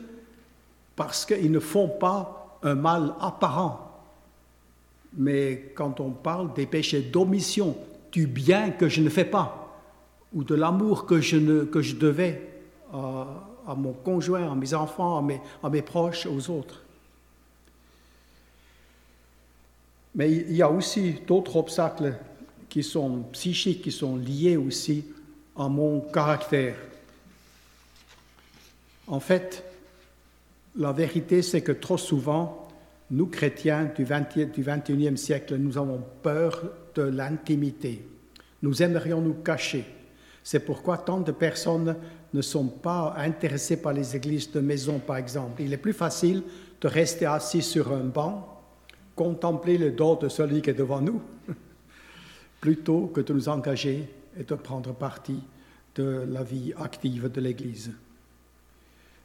parce 0.96 1.26
qu'ils 1.26 1.52
ne 1.52 1.60
font 1.60 1.88
pas 1.88 2.60
un 2.64 2.76
mal 2.76 3.14
apparent. 3.20 3.86
Mais 5.18 5.72
quand 5.76 6.00
on 6.00 6.12
parle 6.12 6.54
des 6.54 6.66
péchés 6.66 7.02
d'omission, 7.02 7.76
du 8.12 8.28
bien 8.28 8.72
que 8.72 8.90
je 8.90 9.02
ne 9.02 9.10
fais 9.10 9.26
pas, 9.26 9.78
ou 10.34 10.44
de 10.44 10.56
l'amour 10.56 11.06
que 11.06 11.22
je, 11.22 11.38
devais 11.38 12.50
à, 12.94 13.28
à, 13.68 13.76
mon 13.76 13.94
conjoint, 13.94 14.52
à 14.52 14.56
mes 14.56 14.74
enfants, 14.74 15.18
à 15.18 15.22
mes, 15.22 15.42
à 15.64 15.70
mes 15.70 15.82
proches, 15.82 16.26
aux 16.28 16.50
autres. 16.52 16.84
Mais 20.16 20.32
il 20.32 20.56
y 20.56 20.62
a 20.62 20.70
aussi 20.70 21.16
d'autres 21.26 21.56
obstacles 21.56 22.14
qui 22.68 22.84
sont 22.84 23.24
psychiques, 23.32 23.82
qui 23.82 23.92
sont 23.92 24.16
liés 24.16 24.58
aussi 24.58 25.06
à 25.56 25.68
mon 25.68 26.02
caractère. 26.02 26.76
En 29.08 29.20
fait, 29.20 29.64
la 30.76 30.92
vérité, 30.92 31.42
c'est 31.42 31.62
que 31.62 31.72
trop 31.72 31.98
souvent, 31.98 32.68
nous, 33.12 33.26
chrétiens 33.26 33.92
du, 33.96 34.04
20, 34.04 34.38
du 34.54 34.64
21e 34.64 35.16
siècle, 35.16 35.56
nous 35.58 35.78
avons 35.78 36.04
peur 36.22 36.64
de 36.94 37.02
l'intimité. 37.02 38.08
Nous 38.62 38.84
aimerions 38.84 39.20
nous 39.20 39.34
cacher. 39.34 39.84
C'est 40.44 40.60
pourquoi 40.60 40.98
tant 40.98 41.20
de 41.20 41.32
personnes 41.32 41.96
ne 42.34 42.42
sont 42.42 42.68
pas 42.68 43.16
intéressées 43.18 43.82
par 43.82 43.94
les 43.94 44.16
églises 44.16 44.52
de 44.52 44.60
maison, 44.60 45.00
par 45.00 45.18
exemple. 45.18 45.62
Il 45.62 45.74
est 45.74 45.78
plus 45.78 45.94
facile 45.94 46.44
de 46.82 46.88
rester 46.88 47.26
assis 47.26 47.64
sur 47.64 47.92
un 47.92 48.04
banc, 48.04 48.59
contempler 49.20 49.78
le 49.78 49.92
dos 49.92 50.16
de 50.16 50.30
celui 50.30 50.62
qui 50.62 50.70
est 50.70 50.74
devant 50.74 51.02
nous, 51.02 51.22
plutôt 52.62 53.08
que 53.08 53.20
de 53.20 53.34
nous 53.34 53.50
engager 53.50 54.08
et 54.40 54.44
de 54.44 54.56
prendre 54.56 54.94
parti 54.94 55.42
de 55.96 56.26
la 56.26 56.42
vie 56.42 56.72
active 56.80 57.30
de 57.30 57.42
l'Église. 57.42 57.92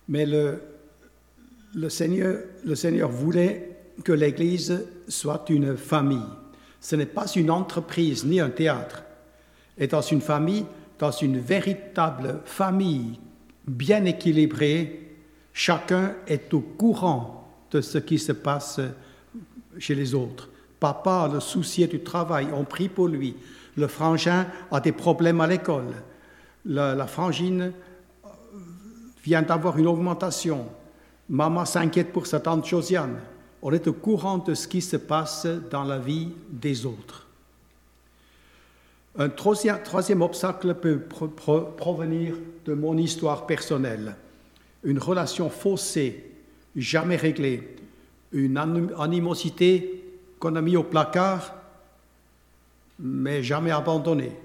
Mais 0.09 0.27
le, 0.27 1.89
Seigneur, 1.89 2.41
Seigneur 2.75 3.09
voulait 3.09 3.77
que 4.03 4.11
l'Église 4.11 4.85
soit 5.07 5.45
une 5.49 5.77
famille. 5.77 6.33
Ce 6.81 6.97
n'est 6.97 7.07
pas 7.07 7.27
une 7.27 7.53
entreprise 7.53 8.27
ni 8.27 8.41
un 8.41 8.51
théâtre. 8.51 9.05
Et 9.79 9.87
dans 9.87 10.03
une 10.03 10.23
famille, 10.23 10.67
dans 10.99 11.13
une 11.13 11.39
véritable 11.39 12.41
famille 12.45 13.21
bien 13.69 14.05
équilibrée, 14.07 15.19
chacun 15.53 16.17
est 16.27 16.53
au 16.53 16.63
courant 16.63 17.49
de 17.71 17.81
ce 17.81 17.99
qui 17.99 18.19
se 18.19 18.33
passe 18.33 18.81
chez 19.79 19.95
les 19.95 20.15
autres. 20.15 20.49
Papa 20.81 21.23
a 21.23 21.29
le 21.29 21.41
souci 21.41 21.87
du 21.87 22.01
travail, 22.01 22.49
on 22.53 22.65
prie 22.65 22.89
pour 22.89 23.09
lui. 23.09 23.37
Le 23.77 23.87
frangin 23.87 24.47
a 24.71 24.81
des 24.81 24.93
problèmes 24.93 25.41
à 25.41 25.47
l'école. 25.47 25.93
La, 26.67 27.07
frangine 27.07 27.73
vient 29.23 29.43
d'avoir 29.43 29.79
une 29.79 29.87
augmentation. 29.87 30.67
Maman 31.29 31.65
s'inquiète 31.65 32.13
pour 32.13 32.27
sa 32.27 32.41
tante 32.41 32.67
Josiane. 32.67 33.19
On 33.63 33.73
est 33.73 33.87
au 33.89 33.95
courant 33.95 34.39
de 34.39 34.55
ce 34.55 34.69
qui 34.69 34.83
se 34.83 34.97
passe 34.97 35.47
dans 35.71 35.85
la 35.85 35.99
vie 35.99 36.29
des 36.51 36.85
autres. 36.85 37.27
Un 39.17 39.29
troisième, 39.29 40.23
obstacle 40.23 40.75
peut 40.75 40.99
pro, 40.99 41.29
pro, 41.29 41.61
provenir 41.61 42.35
de 42.67 42.75
mon 42.75 42.99
histoire 42.99 43.47
personnelle. 43.47 44.17
Une 44.83 44.99
relation 44.99 45.49
faussée, 45.49 46.33
jamais 46.77 47.17
réglée, 47.17 47.77
une 48.35 48.59
animosité 48.99 50.03
qu'on 50.39 50.57
a 50.57 50.61
mis 50.61 50.77
au 50.77 50.83
placard, 50.83 51.55
mais 52.99 53.43
jamais 53.43 53.71
abandonnée, 53.71 54.37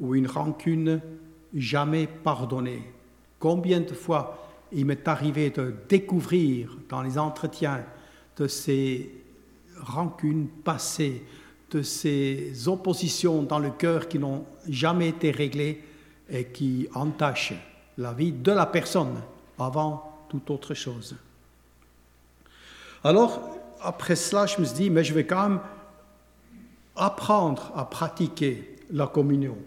ou 0.00 0.14
une 0.14 0.28
rancune 0.28 1.00
jamais 1.54 2.06
pardonnée. 2.06 2.82
Combien 3.38 3.80
de 3.80 3.92
fois 3.92 4.48
il 4.72 4.86
m'est 4.86 5.06
arrivé 5.06 5.50
de 5.50 5.74
découvrir 5.88 6.76
dans 6.88 7.02
les 7.02 7.18
entretiens 7.18 7.84
de 8.36 8.46
ces 8.46 9.10
rancunes 9.80 10.48
passées, 10.64 11.22
de 11.70 11.82
ces 11.82 12.68
oppositions 12.68 13.42
dans 13.42 13.58
le 13.58 13.70
cœur 13.70 14.08
qui 14.08 14.18
n'ont 14.18 14.44
jamais 14.68 15.08
été 15.08 15.30
réglées 15.30 15.82
et 16.30 16.46
qui 16.46 16.88
entachent 16.94 17.54
la 17.98 18.12
vie 18.12 18.32
de 18.32 18.52
la 18.52 18.66
personne 18.66 19.20
avant 19.58 20.26
toute 20.28 20.50
autre 20.50 20.74
chose. 20.74 21.16
Alors, 23.04 23.42
après 23.82 24.16
cela, 24.16 24.46
je 24.46 24.58
me 24.58 24.64
suis 24.64 24.74
dit, 24.74 24.90
mais 24.90 25.04
je 25.04 25.12
vais 25.12 25.26
quand 25.26 25.48
même 25.48 25.60
apprendre 26.96 27.70
à 27.76 27.84
pratiquer 27.84 28.78
la 28.90 29.06
communion. 29.06 29.58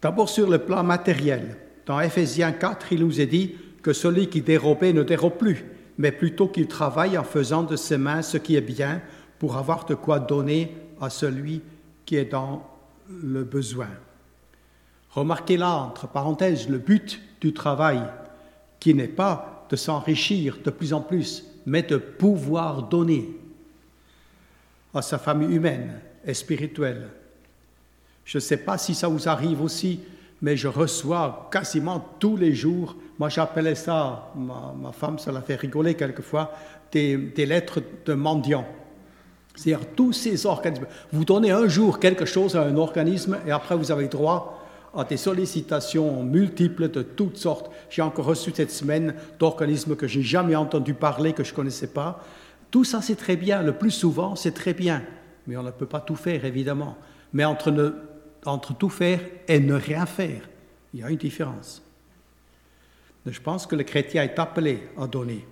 D'abord 0.00 0.28
sur 0.28 0.48
le 0.48 0.58
plan 0.58 0.84
matériel. 0.84 1.56
Dans 1.84 1.98
Ephésiens 2.00 2.52
4, 2.52 2.92
il 2.92 3.04
nous 3.04 3.20
est 3.20 3.26
dit 3.26 3.56
que 3.82 3.92
celui 3.92 4.28
qui 4.28 4.40
dérobait 4.40 4.92
ne 4.92 5.02
dérobe 5.02 5.36
plus, 5.36 5.64
mais 5.98 6.12
plutôt 6.12 6.46
qu'il 6.46 6.68
travaille 6.68 7.18
en 7.18 7.24
faisant 7.24 7.64
de 7.64 7.74
ses 7.74 7.98
mains 7.98 8.22
ce 8.22 8.36
qui 8.36 8.54
est 8.54 8.60
bien 8.60 9.02
pour 9.38 9.56
avoir 9.56 9.84
de 9.84 9.94
quoi 9.94 10.20
donner 10.20 10.76
à 11.00 11.10
celui 11.10 11.62
qui 12.04 12.16
est 12.16 12.24
dans 12.24 12.68
le 13.08 13.42
besoin. 13.42 13.88
Remarquez 15.16 15.56
là, 15.56 15.78
entre 15.78 16.06
parenthèses, 16.06 16.68
le 16.68 16.76
but 16.76 17.22
du 17.40 17.54
travail, 17.54 18.02
qui 18.78 18.92
n'est 18.92 19.08
pas 19.08 19.66
de 19.70 19.74
s'enrichir 19.74 20.58
de 20.62 20.70
plus 20.70 20.92
en 20.92 21.00
plus, 21.00 21.42
mais 21.64 21.82
de 21.82 21.96
pouvoir 21.96 22.82
donner 22.82 23.34
à 24.92 25.00
sa 25.00 25.16
famille 25.16 25.56
humaine 25.56 26.00
et 26.22 26.34
spirituelle. 26.34 27.08
Je 28.26 28.36
ne 28.36 28.42
sais 28.42 28.58
pas 28.58 28.76
si 28.76 28.94
ça 28.94 29.08
vous 29.08 29.26
arrive 29.26 29.62
aussi, 29.62 30.00
mais 30.42 30.54
je 30.54 30.68
reçois 30.68 31.48
quasiment 31.50 31.98
tous 32.18 32.36
les 32.36 32.54
jours, 32.54 32.94
moi 33.18 33.30
j'appelais 33.30 33.74
ça, 33.74 34.30
ma, 34.36 34.74
ma, 34.78 34.92
femme, 34.92 35.18
ça 35.18 35.32
l'a 35.32 35.40
fait 35.40 35.56
rigoler 35.56 35.94
quelquefois, 35.94 36.52
des, 36.92 37.16
des 37.16 37.46
lettres 37.46 37.80
de 38.04 38.12
mendiants. 38.12 38.66
C'est-à-dire 39.54 39.88
tous 39.96 40.12
ces 40.12 40.44
organismes. 40.44 40.86
Vous 41.10 41.24
donnez 41.24 41.52
un 41.52 41.68
jour 41.68 42.00
quelque 42.00 42.26
chose 42.26 42.54
à 42.54 42.64
un 42.64 42.76
organisme 42.76 43.38
et 43.46 43.50
après 43.50 43.76
vous 43.76 43.90
avez 43.90 44.08
droit 44.08 44.55
à 44.96 45.04
des 45.04 45.16
sollicitations 45.16 46.22
multiples 46.22 46.88
de 46.88 47.02
toutes 47.02 47.36
sortes. 47.36 47.70
J'ai 47.90 48.02
encore 48.02 48.26
reçu 48.26 48.52
cette 48.54 48.70
semaine 48.70 49.14
d'organismes 49.38 49.96
que 49.96 50.08
je 50.08 50.18
n'ai 50.18 50.24
jamais 50.24 50.56
entendu 50.56 50.94
parler, 50.94 51.32
que 51.32 51.44
je 51.44 51.52
ne 51.52 51.56
connaissais 51.56 51.88
pas. 51.88 52.24
Tout 52.70 52.84
ça, 52.84 53.02
c'est 53.02 53.16
très 53.16 53.36
bien. 53.36 53.62
Le 53.62 53.72
plus 53.72 53.90
souvent, 53.90 54.36
c'est 54.36 54.52
très 54.52 54.74
bien. 54.74 55.02
Mais 55.46 55.56
on 55.56 55.62
ne 55.62 55.70
peut 55.70 55.86
pas 55.86 56.00
tout 56.00 56.16
faire, 56.16 56.44
évidemment. 56.44 56.96
Mais 57.32 57.44
entre, 57.44 57.94
entre 58.44 58.74
tout 58.74 58.88
faire 58.88 59.20
et 59.46 59.60
ne 59.60 59.74
rien 59.74 60.06
faire, 60.06 60.48
il 60.94 61.00
y 61.00 61.02
a 61.02 61.10
une 61.10 61.16
différence. 61.16 61.82
Je 63.26 63.40
pense 63.40 63.66
que 63.66 63.76
le 63.76 63.84
chrétien 63.84 64.22
est 64.22 64.38
appelé 64.38 64.88
à 64.98 65.06
donner. 65.06 65.44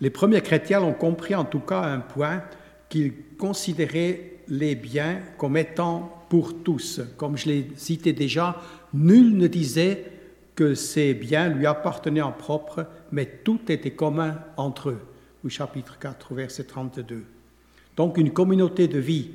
Les 0.00 0.10
premiers 0.10 0.40
chrétiens 0.40 0.82
ont 0.82 0.92
compris 0.92 1.34
en 1.34 1.44
tout 1.44 1.60
cas 1.60 1.82
un 1.82 2.00
point 2.00 2.42
qu'ils 2.88 3.12
considéraient 3.38 4.29
les 4.50 4.74
biens 4.74 5.20
comme 5.38 5.56
étant 5.56 6.24
pour 6.28 6.62
tous. 6.62 7.00
Comme 7.16 7.36
je 7.36 7.46
l'ai 7.48 7.68
cité 7.76 8.12
déjà, 8.12 8.60
nul 8.92 9.36
ne 9.36 9.46
disait 9.46 10.04
que 10.54 10.74
ces 10.74 11.14
biens 11.14 11.48
lui 11.48 11.66
appartenaient 11.66 12.20
en 12.20 12.32
propre, 12.32 12.86
mais 13.12 13.26
tout 13.44 13.60
était 13.68 13.92
commun 13.92 14.38
entre 14.56 14.90
eux. 14.90 15.00
Au 15.44 15.48
chapitre 15.48 15.98
4, 15.98 16.34
verset 16.34 16.64
32. 16.64 17.24
Donc 17.96 18.18
une 18.18 18.30
communauté 18.30 18.88
de 18.88 18.98
vie. 18.98 19.30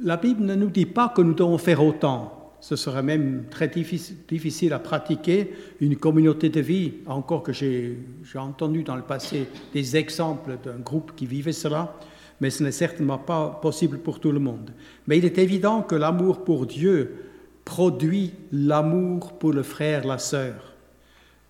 La 0.00 0.16
Bible 0.16 0.44
ne 0.44 0.54
nous 0.54 0.70
dit 0.70 0.86
pas 0.86 1.10
que 1.10 1.20
nous 1.20 1.34
devons 1.34 1.58
faire 1.58 1.84
autant. 1.84 2.36
Ce 2.60 2.76
serait 2.76 3.02
même 3.02 3.44
très 3.50 3.68
difficile 3.68 4.72
à 4.72 4.78
pratiquer 4.78 5.52
une 5.80 5.96
communauté 5.96 6.50
de 6.50 6.60
vie, 6.60 6.94
encore 7.06 7.42
que 7.42 7.52
j'ai 7.52 7.96
entendu 8.34 8.82
dans 8.82 8.96
le 8.96 9.02
passé 9.02 9.46
des 9.72 9.96
exemples 9.96 10.58
d'un 10.62 10.78
groupe 10.78 11.12
qui 11.16 11.26
vivait 11.26 11.52
cela 11.52 11.96
mais 12.40 12.50
ce 12.50 12.62
n'est 12.62 12.72
certainement 12.72 13.18
pas 13.18 13.58
possible 13.62 13.98
pour 13.98 14.18
tout 14.18 14.32
le 14.32 14.40
monde. 14.40 14.72
Mais 15.06 15.18
il 15.18 15.24
est 15.24 15.38
évident 15.38 15.82
que 15.82 15.94
l'amour 15.94 16.44
pour 16.44 16.66
Dieu 16.66 17.26
produit 17.64 18.32
l'amour 18.52 19.38
pour 19.38 19.52
le 19.52 19.62
frère, 19.62 20.06
la 20.06 20.18
sœur, 20.18 20.74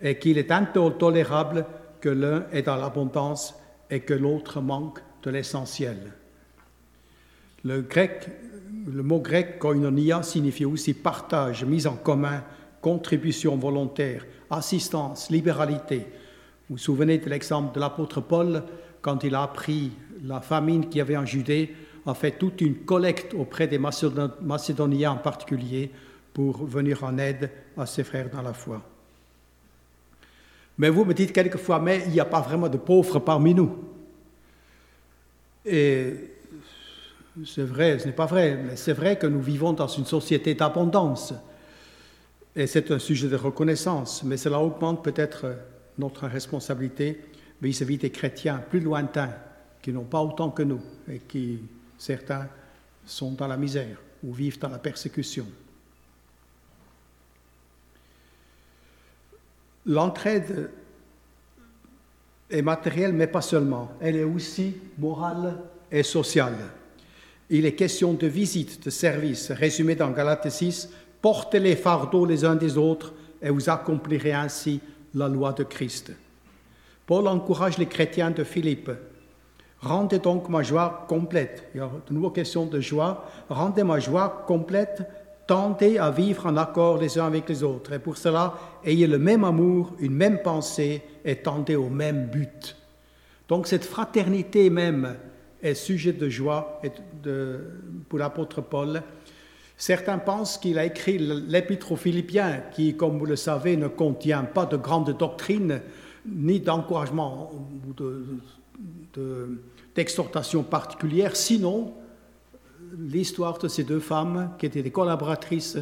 et 0.03 0.19
qu'il 0.19 0.39
est 0.39 0.51
intolérable 0.51 1.65
que 2.01 2.09
l'un 2.09 2.45
est 2.53 2.63
dans 2.63 2.77
l'abondance 2.77 3.55
et 3.91 4.01
que 4.01 4.15
l'autre 4.15 4.61
manque 4.61 5.01
de 5.23 5.31
l'essentiel. 5.31 5.99
Le, 7.65 7.83
grec, 7.83 8.29
le 8.87 9.03
mot 9.03 9.21
grec 9.21 9.59
koinonia 9.59 10.23
signifie 10.23 10.65
aussi 10.65 10.95
partage, 10.95 11.65
mise 11.65 11.87
en 11.87 11.97
commun, 11.97 12.43
contribution 12.81 13.57
volontaire, 13.57 14.25
assistance, 14.51 15.31
libéralité. 15.31 16.07
Vous 16.69 16.77
vous 16.77 16.79
souvenez 16.79 17.19
de 17.19 17.29
l'exemple 17.29 17.75
de 17.75 17.81
l'apôtre 17.81 18.21
Paul 18.21 18.63
quand 19.03 19.25
il 19.25 19.35
a 19.35 19.43
appris 19.43 19.93
la 20.25 20.41
famine 20.41 20.89
qu'il 20.89 20.99
y 20.99 21.01
avait 21.01 21.17
en 21.17 21.25
Judée, 21.27 21.75
a 22.07 22.15
fait 22.15 22.33
toute 22.33 22.61
une 22.61 22.85
collecte 22.85 23.35
auprès 23.35 23.67
des 23.69 23.79
Macédoniens 23.79 25.13
en 25.13 25.17
particulier 25.17 25.91
pour 26.33 26.65
venir 26.65 27.05
en 27.05 27.19
aide 27.19 27.51
à 27.77 27.87
ses 27.87 28.05
frères 28.05 28.31
dans 28.31 28.43
la 28.43 28.53
foi. 28.53 28.83
Mais 30.79 30.89
vous 30.89 31.05
me 31.05 31.13
dites 31.13 31.33
quelquefois, 31.33 31.79
mais 31.79 32.03
il 32.07 32.13
n'y 32.13 32.21
a 32.21 32.25
pas 32.25 32.41
vraiment 32.41 32.69
de 32.69 32.79
pauvres 32.79 33.19
parmi 33.19 33.55
nous. 33.55 33.77
Et 35.65 36.15
c'est 37.45 37.65
vrai, 37.65 37.99
ce 37.99 38.07
n'est 38.07 38.13
pas 38.13 38.27
vrai, 38.27 38.57
mais 38.57 38.77
c'est 38.77 38.95
vrai 38.95 39.19
que 39.19 39.27
nous 39.27 39.43
vivons 39.43 39.75
dans 39.75 39.89
une 39.89 40.07
société 40.07 40.55
d'abondance. 40.55 41.35
Et 42.57 42.67
c'est 42.67 42.91
un 42.91 42.99
sujet 42.99 43.29
de 43.29 43.37
reconnaissance, 43.37 44.25
mais 44.25 44.37
cela 44.37 44.59
augmente 44.59 45.05
peut-être 45.05 45.55
notre 45.99 46.27
responsabilité 46.27 47.21
vis-à-vis 47.63 47.99
des 47.99 48.11
chrétiens 48.11 48.59
plus 48.59 48.81
lointains, 48.81 49.35
qui 49.83 49.93
n'ont 49.93 50.05
pas 50.05 50.21
autant 50.21 50.51
que 50.51 50.63
nous, 50.63 50.81
et 51.09 51.19
qui, 51.21 51.61
certains, 51.99 52.49
sont 53.05 53.33
dans 53.33 53.47
la 53.47 53.57
misère 53.57 53.97
ou 54.23 54.33
vivent 54.33 54.59
dans 54.59 54.69
la 54.69 54.79
persécution. 54.79 55.47
L'entraide 59.87 60.71
est 62.51 62.63
matérielle, 62.63 63.13
mais 63.13 63.27
pas 63.27 63.41
seulement. 63.41 63.93
Elle 64.01 64.17
est 64.17 64.25
aussi 64.25 64.77
morale 64.99 65.57
et 65.91 66.03
sociale. 66.03 66.57
Il 67.49 67.65
est 67.65 67.75
question 67.75 68.13
de 68.13 68.27
visite, 68.27 68.85
de 68.85 68.91
service, 68.91 69.51
résumé 69.51 69.95
dans 69.95 70.11
Galates 70.11 70.51
6, 70.51 70.91
portez 71.21 71.59
les 71.59 71.77
fardeaux 71.77 72.27
les 72.27 72.45
uns 72.45 72.57
des 72.57 72.77
autres 72.77 73.13
et 73.43 73.51
vous 73.51 73.69
accomplirez 73.71 74.33
ainsi 74.33 74.81
la 75.15 75.29
loi 75.29 75.53
de 75.53 75.65
Christ. 75.65 76.13
Paul 77.11 77.27
encourage 77.27 77.77
les 77.77 77.87
chrétiens 77.87 78.31
de 78.31 78.45
Philippe. 78.45 78.89
Rendez 79.81 80.21
donc 80.21 80.49
ma 80.49 80.63
joie 80.63 81.07
complète. 81.09 81.69
Il 81.75 81.79
y 81.79 81.81
a 81.81 81.91
de 82.07 82.15
nouveau 82.15 82.31
question 82.31 82.67
de 82.67 82.79
joie. 82.79 83.25
Rendez 83.49 83.83
ma 83.83 83.99
joie 83.99 84.45
complète. 84.47 85.03
Tendez 85.49 85.99
à 85.99 86.13
vivre 86.13 86.47
en 86.47 86.57
accord 86.57 86.99
les 86.99 87.19
uns 87.19 87.27
avec 87.27 87.49
les 87.49 87.65
autres. 87.65 87.95
Et 87.95 87.99
pour 87.99 88.17
cela, 88.17 88.55
ayez 88.85 89.09
le 89.09 89.19
même 89.19 89.43
amour, 89.43 89.93
une 89.99 90.15
même 90.15 90.41
pensée 90.41 91.03
et 91.25 91.35
tendez 91.35 91.75
au 91.75 91.89
même 91.89 92.27
but. 92.27 92.77
Donc 93.49 93.67
cette 93.67 93.85
fraternité 93.85 94.71
même 94.71 95.17
est 95.61 95.75
sujet 95.75 96.13
de 96.13 96.29
joie 96.29 96.81
pour 98.09 98.21
l'apôtre 98.21 98.61
Paul. 98.61 99.03
Certains 99.77 100.19
pensent 100.19 100.59
qu'il 100.59 100.79
a 100.79 100.85
écrit 100.85 101.19
l'épître 101.19 101.91
aux 101.91 101.97
Philippiens, 101.97 102.63
qui, 102.71 102.97
comme 102.97 103.19
vous 103.19 103.27
le 103.27 103.35
savez, 103.35 103.77
ne 103.77 103.89
contient 103.89 104.45
pas 104.45 104.67
de 104.67 104.77
grande 104.77 105.11
doctrine, 105.19 105.81
ni 106.27 106.61
d'encouragement 106.61 107.51
ou 107.53 107.95
d'exhortation 109.95 110.63
particulière, 110.63 111.37
sinon 111.37 111.95
l'histoire 112.99 113.59
de 113.59 113.69
ces 113.69 113.85
deux 113.85 114.01
femmes 114.01 114.53
qui 114.59 114.67
étaient 114.67 114.83
des 114.83 114.91
collaboratrices 114.91 115.79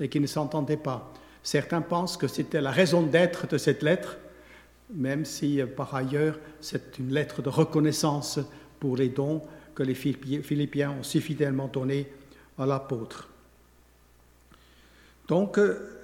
et 0.00 0.08
qui 0.08 0.20
ne 0.20 0.26
s'entendaient 0.26 0.76
pas. 0.76 1.12
Certains 1.42 1.80
pensent 1.80 2.16
que 2.16 2.28
c'était 2.28 2.60
la 2.60 2.70
raison 2.70 3.02
d'être 3.02 3.46
de 3.48 3.58
cette 3.58 3.82
lettre, 3.82 4.18
même 4.94 5.24
si 5.24 5.60
par 5.76 5.94
ailleurs 5.94 6.38
c'est 6.60 6.98
une 6.98 7.12
lettre 7.12 7.42
de 7.42 7.48
reconnaissance 7.48 8.38
pour 8.78 8.96
les 8.96 9.08
dons 9.08 9.42
que 9.74 9.82
les 9.82 9.94
Philippiens 9.94 10.92
ont 10.92 11.02
si 11.02 11.20
fidèlement 11.20 11.68
donnés 11.68 12.06
à 12.58 12.66
l'apôtre. 12.66 13.28
Donc, 15.28 15.58
euh, 15.58 16.01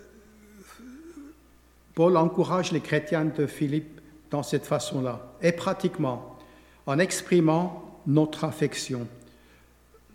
Paul 1.99 2.17
encourage 2.17 2.71
les 2.71 2.79
chrétiens 2.79 3.25
de 3.25 3.47
Philippe 3.47 4.01
dans 4.31 4.45
cette 4.45 4.67
façon-là, 4.67 5.35
et 5.43 5.51
pratiquement, 5.51 6.39
en 6.87 7.01
exprimant 7.01 7.99
notre 8.07 8.45
affection. 8.45 9.09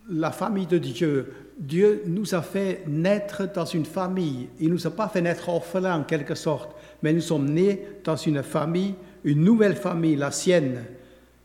La 0.09 0.31
famille 0.31 0.65
de 0.65 0.77
Dieu, 0.77 1.33
Dieu 1.59 2.03
nous 2.05 2.35
a 2.35 2.41
fait 2.41 2.85
naître 2.87 3.51
dans 3.53 3.65
une 3.65 3.83
famille. 3.83 4.47
Il 4.61 4.69
ne 4.69 4.75
nous 4.75 4.87
a 4.87 4.91
pas 4.91 5.09
fait 5.09 5.19
naître 5.19 5.49
orphelins 5.49 5.99
en 5.99 6.03
quelque 6.05 6.35
sorte, 6.35 6.73
mais 7.01 7.11
nous 7.11 7.19
sommes 7.19 7.49
nés 7.49 7.85
dans 8.05 8.15
une 8.15 8.43
famille, 8.43 8.95
une 9.25 9.43
nouvelle 9.43 9.75
famille, 9.75 10.15
la 10.15 10.31
sienne. 10.31 10.85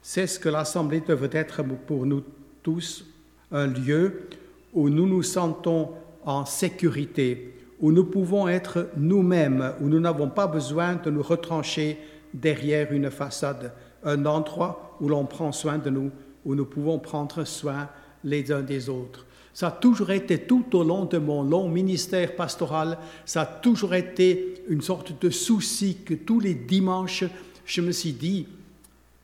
C'est 0.02 0.28
ce 0.28 0.38
que 0.38 0.48
l'Assemblée 0.48 1.00
devrait 1.00 1.30
être 1.32 1.64
pour 1.64 2.06
nous 2.06 2.22
tous, 2.62 3.04
un 3.50 3.66
lieu 3.66 4.28
où 4.72 4.88
nous 4.88 5.08
nous 5.08 5.24
sentons 5.24 5.94
en 6.24 6.44
sécurité, 6.44 7.57
où 7.80 7.92
nous 7.92 8.04
pouvons 8.04 8.48
être 8.48 8.88
nous-mêmes, 8.96 9.72
où 9.80 9.88
nous 9.88 10.00
n'avons 10.00 10.28
pas 10.28 10.46
besoin 10.46 10.96
de 10.96 11.10
nous 11.10 11.22
retrancher 11.22 11.98
derrière 12.34 12.92
une 12.92 13.10
façade, 13.10 13.72
un 14.04 14.26
endroit 14.26 14.96
où 15.00 15.08
l'on 15.08 15.24
prend 15.24 15.52
soin 15.52 15.78
de 15.78 15.90
nous, 15.90 16.10
où 16.44 16.54
nous 16.54 16.64
pouvons 16.64 16.98
prendre 16.98 17.44
soin 17.44 17.88
les 18.24 18.50
uns 18.50 18.62
des 18.62 18.88
autres. 18.88 19.26
Ça 19.54 19.68
a 19.68 19.72
toujours 19.72 20.10
été 20.10 20.38
tout 20.38 20.76
au 20.76 20.84
long 20.84 21.04
de 21.04 21.18
mon 21.18 21.42
long 21.42 21.68
ministère 21.68 22.36
pastoral, 22.36 22.98
ça 23.24 23.42
a 23.42 23.46
toujours 23.46 23.94
été 23.94 24.62
une 24.68 24.82
sorte 24.82 25.20
de 25.20 25.30
souci 25.30 25.98
que 26.04 26.14
tous 26.14 26.40
les 26.40 26.54
dimanches, 26.54 27.24
je 27.64 27.80
me 27.80 27.92
suis 27.92 28.12
dit, 28.12 28.46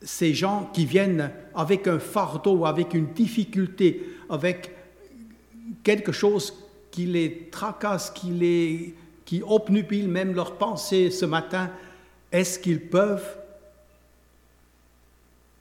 ces 0.01 0.33
gens 0.33 0.69
qui 0.73 0.85
viennent 0.85 1.31
avec 1.55 1.87
un 1.87 1.99
fardeau, 1.99 2.65
avec 2.65 2.93
une 2.93 3.07
difficulté, 3.07 4.09
avec 4.29 4.71
quelque 5.83 6.11
chose 6.11 6.53
qui 6.95 7.05
les 7.05 7.49
tracasse, 7.51 8.09
qui, 8.09 8.27
les, 8.31 8.95
même 10.07 10.33
leurs 10.33 10.55
pensées 10.55 11.11
ce 11.11 11.25
matin, 11.25 11.69
est-ce 12.31 12.57
qu'ils 12.57 12.79
peuvent 12.79 13.35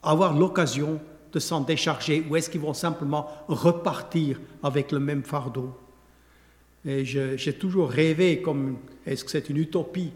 avoir 0.00 0.32
l'occasion 0.32 1.00
de 1.32 1.40
s'en 1.40 1.60
décharger 1.60 2.24
ou 2.30 2.36
est-ce 2.36 2.48
qu'ils 2.48 2.60
vont 2.60 2.72
simplement 2.72 3.28
repartir 3.48 4.40
avec 4.62 4.92
le 4.92 5.00
même 5.00 5.24
fardeau? 5.24 5.76
Et 6.84 7.04
j'ai 7.04 7.52
toujours 7.54 7.90
rêvé, 7.90 8.40
comme 8.40 8.76
est-ce 9.04 9.24
que 9.24 9.30
c'est 9.32 9.50
une 9.50 9.56
utopie, 9.56 10.12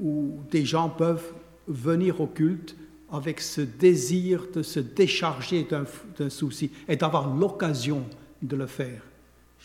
où 0.00 0.40
des 0.50 0.64
gens 0.64 0.88
peuvent 0.88 1.34
venir 1.68 2.18
au 2.22 2.26
culte 2.26 2.74
avec 3.12 3.42
ce 3.42 3.60
désir 3.60 4.46
de 4.54 4.62
se 4.62 4.80
décharger 4.80 5.68
d'un 6.18 6.30
souci 6.30 6.70
et 6.88 6.96
d'avoir 6.96 7.28
l'occasion 7.28 8.04
de 8.40 8.56
le 8.56 8.66
faire? 8.66 9.02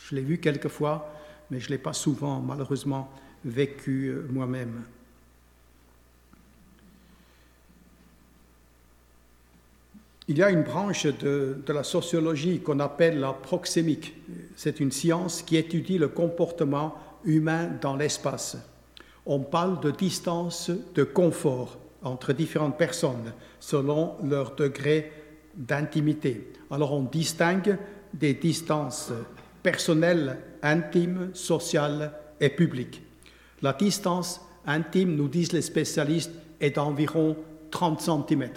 Je 0.09 0.15
l'ai 0.15 0.21
vu 0.21 0.37
quelquefois, 0.37 1.13
mais 1.51 1.59
je 1.59 1.65
ne 1.65 1.71
l'ai 1.71 1.77
pas 1.77 1.91
souvent, 1.91 2.39
malheureusement, 2.39 3.11
vécu 3.43 4.07
euh, 4.07 4.25
moi-même. 4.31 4.83
Il 10.29 10.37
y 10.37 10.43
a 10.43 10.49
une 10.49 10.63
branche 10.63 11.07
de, 11.07 11.57
de 11.65 11.73
la 11.73 11.83
sociologie 11.83 12.61
qu'on 12.61 12.79
appelle 12.79 13.19
la 13.19 13.33
proxémique. 13.33 14.15
C'est 14.55 14.79
une 14.79 14.91
science 14.91 15.41
qui 15.41 15.57
étudie 15.57 15.97
le 15.97 16.07
comportement 16.07 16.95
humain 17.25 17.69
dans 17.81 17.97
l'espace. 17.97 18.57
On 19.25 19.39
parle 19.39 19.81
de 19.81 19.91
distance 19.91 20.71
de 20.95 21.03
confort 21.03 21.77
entre 22.01 22.31
différentes 22.31 22.77
personnes 22.77 23.33
selon 23.59 24.15
leur 24.23 24.55
degré 24.55 25.11
d'intimité. 25.55 26.53
Alors 26.71 26.93
on 26.93 27.03
distingue 27.03 27.77
des 28.13 28.33
distances 28.33 29.11
personnelle, 29.67 30.37
intime, 30.63 31.31
sociale 31.33 32.13
et 32.39 32.47
publique. 32.47 33.01
La 33.61 33.73
distance 33.73 34.39
intime, 34.65 35.13
nous 35.13 35.27
disent 35.27 35.51
les 35.51 35.61
spécialistes, 35.61 36.31
est 36.61 36.77
d'environ 36.77 37.35
30 37.69 37.99
cm. 37.99 38.49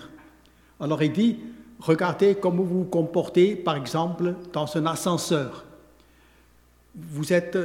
Alors 0.78 1.02
il 1.02 1.12
dit, 1.12 1.40
regardez 1.80 2.36
comment 2.36 2.62
vous 2.62 2.84
vous 2.84 2.90
comportez, 2.90 3.56
par 3.56 3.74
exemple, 3.74 4.36
dans 4.52 4.76
un 4.76 4.86
ascenseur. 4.86 5.64
Vous 6.94 7.32
êtes 7.32 7.58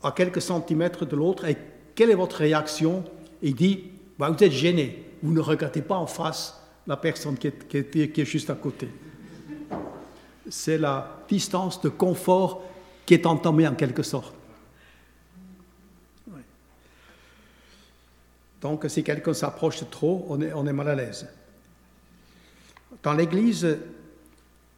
à 0.00 0.12
quelques 0.12 0.42
centimètres 0.42 1.04
de 1.04 1.16
l'autre 1.16 1.44
et 1.46 1.56
quelle 1.96 2.12
est 2.12 2.14
votre 2.14 2.36
réaction? 2.36 3.02
Il 3.42 3.56
dit, 3.56 3.90
bah, 4.16 4.30
vous 4.30 4.44
êtes 4.44 4.52
gêné, 4.52 5.06
vous 5.24 5.32
ne 5.32 5.40
regardez 5.40 5.82
pas 5.82 5.96
en 5.96 6.06
face 6.06 6.56
la 6.86 6.96
personne 6.96 7.36
qui 7.36 7.48
est, 7.48 8.12
qui 8.12 8.20
est 8.20 8.24
juste 8.24 8.48
à 8.48 8.54
côté 8.54 8.88
c'est 10.52 10.76
la 10.76 11.16
distance 11.30 11.80
de 11.80 11.88
confort 11.88 12.62
qui 13.06 13.14
est 13.14 13.24
entamée 13.24 13.66
en 13.66 13.74
quelque 13.74 14.02
sorte. 14.02 14.34
Donc 18.60 18.84
si 18.88 19.02
quelqu'un 19.02 19.32
s'approche 19.32 19.82
trop, 19.90 20.26
on 20.28 20.42
est, 20.42 20.52
on 20.52 20.66
est 20.66 20.72
mal 20.74 20.88
à 20.88 20.94
l'aise. 20.94 21.26
Dans 23.02 23.14
l'Église, 23.14 23.78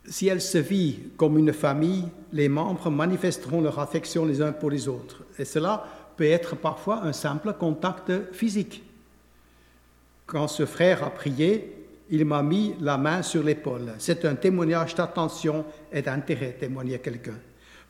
si 0.08 0.28
elle 0.28 0.40
se 0.40 0.58
vit 0.58 1.00
comme 1.16 1.38
une 1.38 1.52
famille, 1.52 2.04
les 2.32 2.48
membres 2.48 2.88
manifesteront 2.88 3.60
leur 3.60 3.80
affection 3.80 4.24
les 4.24 4.40
uns 4.40 4.52
pour 4.52 4.70
les 4.70 4.86
autres. 4.86 5.24
Et 5.40 5.44
cela 5.44 5.88
peut 6.16 6.24
être 6.24 6.54
parfois 6.54 7.02
un 7.02 7.12
simple 7.12 7.52
contact 7.52 8.32
physique. 8.32 8.84
Quand 10.26 10.46
ce 10.46 10.66
frère 10.66 11.02
a 11.02 11.10
prié, 11.10 11.83
il 12.10 12.24
m'a 12.24 12.42
mis 12.42 12.74
la 12.80 12.98
main 12.98 13.22
sur 13.22 13.42
l'épaule. 13.42 13.92
C'est 13.98 14.24
un 14.24 14.34
témoignage 14.34 14.94
d'attention 14.94 15.64
et 15.92 16.02
d'intérêt, 16.02 16.56
témoigner 16.58 16.98
quelqu'un. 16.98 17.38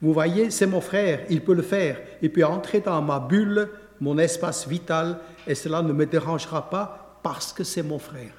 Vous 0.01 0.13
voyez, 0.13 0.51
c'est 0.51 0.67
mon 0.67 0.81
frère, 0.81 1.21
il 1.31 1.41
peut 1.43 1.55
le 1.55 1.63
faire. 1.63 1.99
Il 2.23 2.31
peut 2.31 2.45
entrer 2.45 2.81
dans 2.81 3.01
ma 3.03 3.21
bulle, 3.21 3.69
mon 4.01 4.19
espace 4.19 4.69
vital, 4.69 5.19
et 5.47 5.55
cela 5.55 5.83
ne 5.83 5.93
me 5.93 6.07
dérangera 6.07 6.69
pas 6.69 7.19
parce 7.23 7.53
que 7.53 7.65
c'est 7.65 7.83
mon 7.83 7.99
frère. 7.99 8.33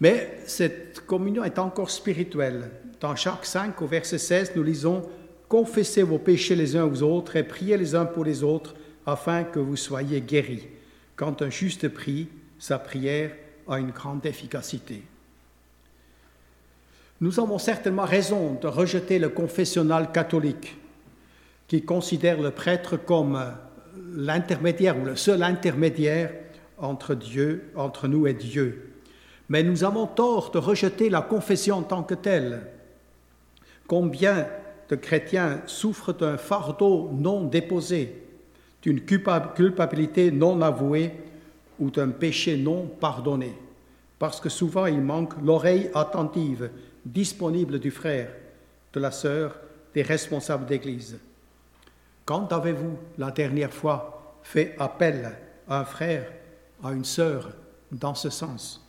Mais 0.00 0.40
cette 0.46 1.06
communion 1.06 1.44
est 1.44 1.58
encore 1.58 1.90
spirituelle. 1.90 2.70
Dans 3.00 3.16
chaque 3.16 3.44
5 3.46 3.80
au 3.80 3.86
verset 3.86 4.18
16, 4.18 4.52
nous 4.56 4.62
lisons 4.62 5.02
Confessez 5.48 6.02
vos 6.02 6.18
péchés 6.18 6.56
les 6.56 6.74
uns 6.74 6.84
aux 6.84 7.02
autres 7.02 7.36
et 7.36 7.44
priez 7.44 7.76
les 7.76 7.94
uns 7.94 8.04
pour 8.04 8.24
les 8.24 8.42
autres 8.42 8.74
afin 9.06 9.44
que 9.44 9.60
vous 9.60 9.76
soyez 9.76 10.20
guéris. 10.20 10.66
Quand 11.14 11.40
un 11.40 11.50
juste 11.50 11.88
prie, 11.88 12.28
sa 12.58 12.78
prière 12.78 13.32
a 13.68 13.78
une 13.78 13.90
grande 13.90 14.24
efficacité. 14.26 15.02
Nous 17.20 17.40
avons 17.40 17.58
certainement 17.58 18.04
raison 18.04 18.58
de 18.60 18.66
rejeter 18.66 19.18
le 19.18 19.30
confessionnal 19.30 20.12
catholique 20.12 20.76
qui 21.66 21.82
considère 21.82 22.40
le 22.40 22.50
prêtre 22.50 22.96
comme 22.96 23.42
l'intermédiaire 24.12 24.98
ou 24.98 25.04
le 25.04 25.16
seul 25.16 25.42
intermédiaire 25.42 26.32
entre 26.78 28.06
nous 28.06 28.26
et 28.26 28.34
Dieu. 28.34 28.92
Mais 29.48 29.62
nous 29.62 29.84
avons 29.84 30.06
tort 30.06 30.50
de 30.50 30.58
rejeter 30.58 31.08
la 31.08 31.22
confession 31.22 31.76
en 31.76 31.82
tant 31.82 32.02
que 32.02 32.14
telle. 32.14 32.62
Combien 33.86 34.46
de 34.88 34.96
chrétiens 34.96 35.62
souffrent 35.66 36.12
d'un 36.12 36.36
fardeau 36.36 37.10
non 37.12 37.44
déposé, 37.44 38.22
d'une 38.82 39.00
culpabilité 39.00 40.30
non 40.30 40.60
avouée 40.60 41.12
ou 41.78 41.90
d'un 41.90 42.08
péché 42.08 42.56
non 42.56 42.86
pardonné, 42.86 43.52
parce 44.18 44.40
que 44.40 44.48
souvent 44.48 44.86
il 44.86 45.00
manque 45.00 45.34
l'oreille 45.42 45.90
attentive, 45.94 46.70
disponible 47.04 47.78
du 47.78 47.90
frère, 47.90 48.30
de 48.92 49.00
la 49.00 49.10
sœur, 49.10 49.56
des 49.94 50.02
responsables 50.02 50.66
d'Église. 50.66 51.18
Quand 52.24 52.52
avez-vous 52.52 52.96
la 53.18 53.30
dernière 53.30 53.72
fois 53.72 54.36
fait 54.42 54.74
appel 54.78 55.32
à 55.68 55.80
un 55.80 55.84
frère, 55.84 56.30
à 56.82 56.92
une 56.92 57.04
sœur, 57.04 57.50
dans 57.92 58.14
ce 58.14 58.30
sens? 58.30 58.82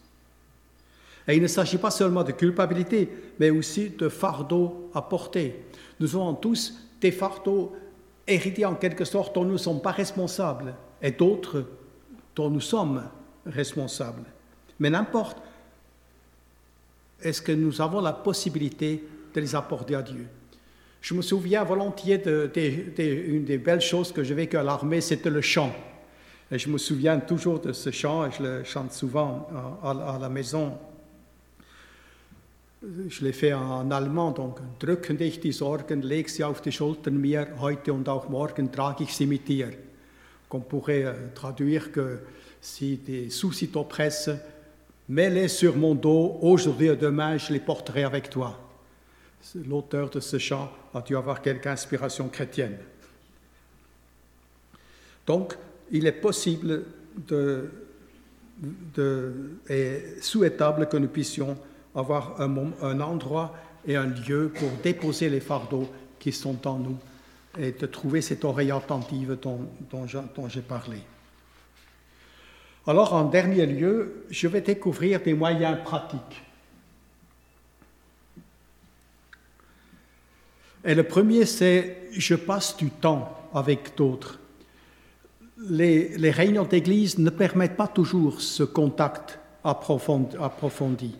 Et 1.28 1.36
il 1.36 1.42
ne 1.42 1.48
s'agit 1.48 1.78
pas 1.78 1.92
seulement 1.92 2.24
de 2.24 2.32
culpabilité, 2.32 3.10
mais 3.40 3.50
aussi 3.50 3.90
de 3.90 4.10
fardeau 4.10 4.90
à 4.94 5.02
porter. 5.02 5.66
Nous 6.00 6.16
avons 6.16 6.34
tous 6.34 6.74
des 7.02 7.12
fardeaux 7.12 7.76
hérités 8.26 8.66
en 8.66 8.76
quelque 8.76 9.06
sorte 9.06 9.36
dont 9.36 9.44
nous 9.44 9.54
ne 9.54 9.58
sommes 9.58 9.82
pas 9.82 9.92
responsables, 9.92 10.74
et 11.02 11.12
d'autres 11.12 11.66
dont 12.38 12.52
nous 12.52 12.62
sommes 12.62 13.04
responsables. 13.48 14.24
Mais 14.80 14.92
n'importe, 14.92 15.42
est-ce 17.20 17.42
que 17.42 17.52
nous 17.52 17.82
avons 17.82 18.00
la 18.00 18.14
possibilité 18.14 19.04
de 19.34 19.42
les 19.42 19.56
apporter 19.56 19.96
à 19.96 20.04
Dieu? 20.04 20.28
Je 21.02 21.16
me 21.16 21.24
souviens 21.24 21.64
volontiers 21.64 22.20
d'une 22.20 23.44
des 23.44 23.58
belles 23.58 23.82
choses 23.82 24.12
que 24.12 24.24
j'ai 24.24 24.36
vécues 24.36 24.58
à 24.58 24.64
l'armée, 24.64 25.02
c'était 25.02 25.32
le 25.32 25.42
chant. 25.42 25.74
Et 26.52 26.60
je 26.60 26.70
me 26.70 26.78
souviens 26.78 27.20
toujours 27.20 27.60
de 27.60 27.74
ce 27.74 27.90
chant, 27.90 28.28
et 28.28 28.32
je 28.32 28.44
le 28.44 28.64
chante 28.64 28.94
souvent 28.94 29.50
à, 29.84 30.20
la 30.22 30.30
maison. 30.30 30.78
Je 32.84 33.26
l'ai 33.26 33.34
fait 33.34 33.54
en 33.54 33.90
allemand, 33.90 34.32
donc 34.32 34.60
drücken 34.80 35.18
dich 35.18 35.40
die 35.40 35.52
Sorgen, 35.52 36.02
leg 36.04 36.30
sie 36.30 36.44
auf 36.44 36.62
die 36.62 36.72
Schultern 36.72 37.20
mir, 37.20 37.48
heute 37.60 37.92
und 37.92 38.08
auch 38.08 38.30
morgen 38.30 38.72
trage 38.72 39.04
ich 39.04 39.16
sie 39.16 39.26
mit 39.26 39.48
dir. 39.48 39.87
Qu'on 40.50 40.60
pourrait 40.60 41.04
euh, 41.04 41.14
traduire 41.34 41.92
que 41.92 42.20
si 42.62 42.98
des 42.98 43.30
soucis 43.30 43.70
t'oppressent, 43.70 44.32
mets-les 45.10 45.48
sur 45.48 45.76
mon 45.76 45.96
dos, 45.96 46.38
aujourd'hui 46.42 46.88
et 46.88 46.96
demain, 46.96 47.38
je 47.38 47.54
les 47.54 47.60
porterai 47.60 48.04
avec 48.04 48.30
toi. 48.30 48.60
L'auteur 49.68 50.10
de 50.10 50.20
ce 50.20 50.38
chant 50.38 50.72
a 50.94 51.02
dû 51.02 51.16
avoir 51.16 51.42
quelque 51.42 51.68
inspiration 51.68 52.28
chrétienne. 52.28 52.78
Donc, 55.26 55.56
il 55.92 56.08
est 56.08 56.12
possible 56.12 56.84
de, 57.28 57.70
et 59.70 60.02
souhaitable 60.22 60.88
que 60.88 60.98
nous 60.98 61.08
puissions 61.08 61.58
avoir 61.94 62.40
un, 62.42 63.00
endroit 63.00 63.56
et 63.86 63.96
un 63.96 64.08
lieu 64.08 64.52
pour 64.54 64.70
déposer 64.84 65.30
les 65.30 65.40
fardeaux 65.40 65.90
qui 66.20 66.32
sont 66.32 66.68
en 66.68 66.78
nous 66.80 66.98
et 67.60 67.72
de 67.72 67.86
trouver 67.86 68.22
cette 68.22 68.46
oreille 68.46 68.72
attentive 68.72 69.38
dont, 69.42 69.62
dont 69.92 70.50
j'ai 70.50 70.62
parlé. 70.62 70.98
Alors, 72.88 73.14
en 73.14 73.26
dernier 73.26 73.66
lieu, 73.66 74.24
je 74.30 74.48
vais 74.48 74.62
découvrir 74.62 75.22
des 75.22 75.34
moyens 75.34 75.78
pratiques. 75.84 76.42
Et 80.86 80.96
le 80.96 81.04
premier, 81.04 81.46
c'est 81.46 82.08
je 82.14 82.36
passe 82.36 82.78
du 82.78 82.90
temps 82.90 83.50
avec 83.54 83.98
d'autres. 83.98 84.40
Les, 85.70 86.18
les 86.18 86.32
réunions 86.32 86.64
d'église 86.64 87.18
ne 87.18 87.30
permettent 87.30 87.76
pas 87.76 87.90
toujours 87.90 88.40
ce 88.40 88.64
contact 88.64 89.40
approfondi. 89.66 91.16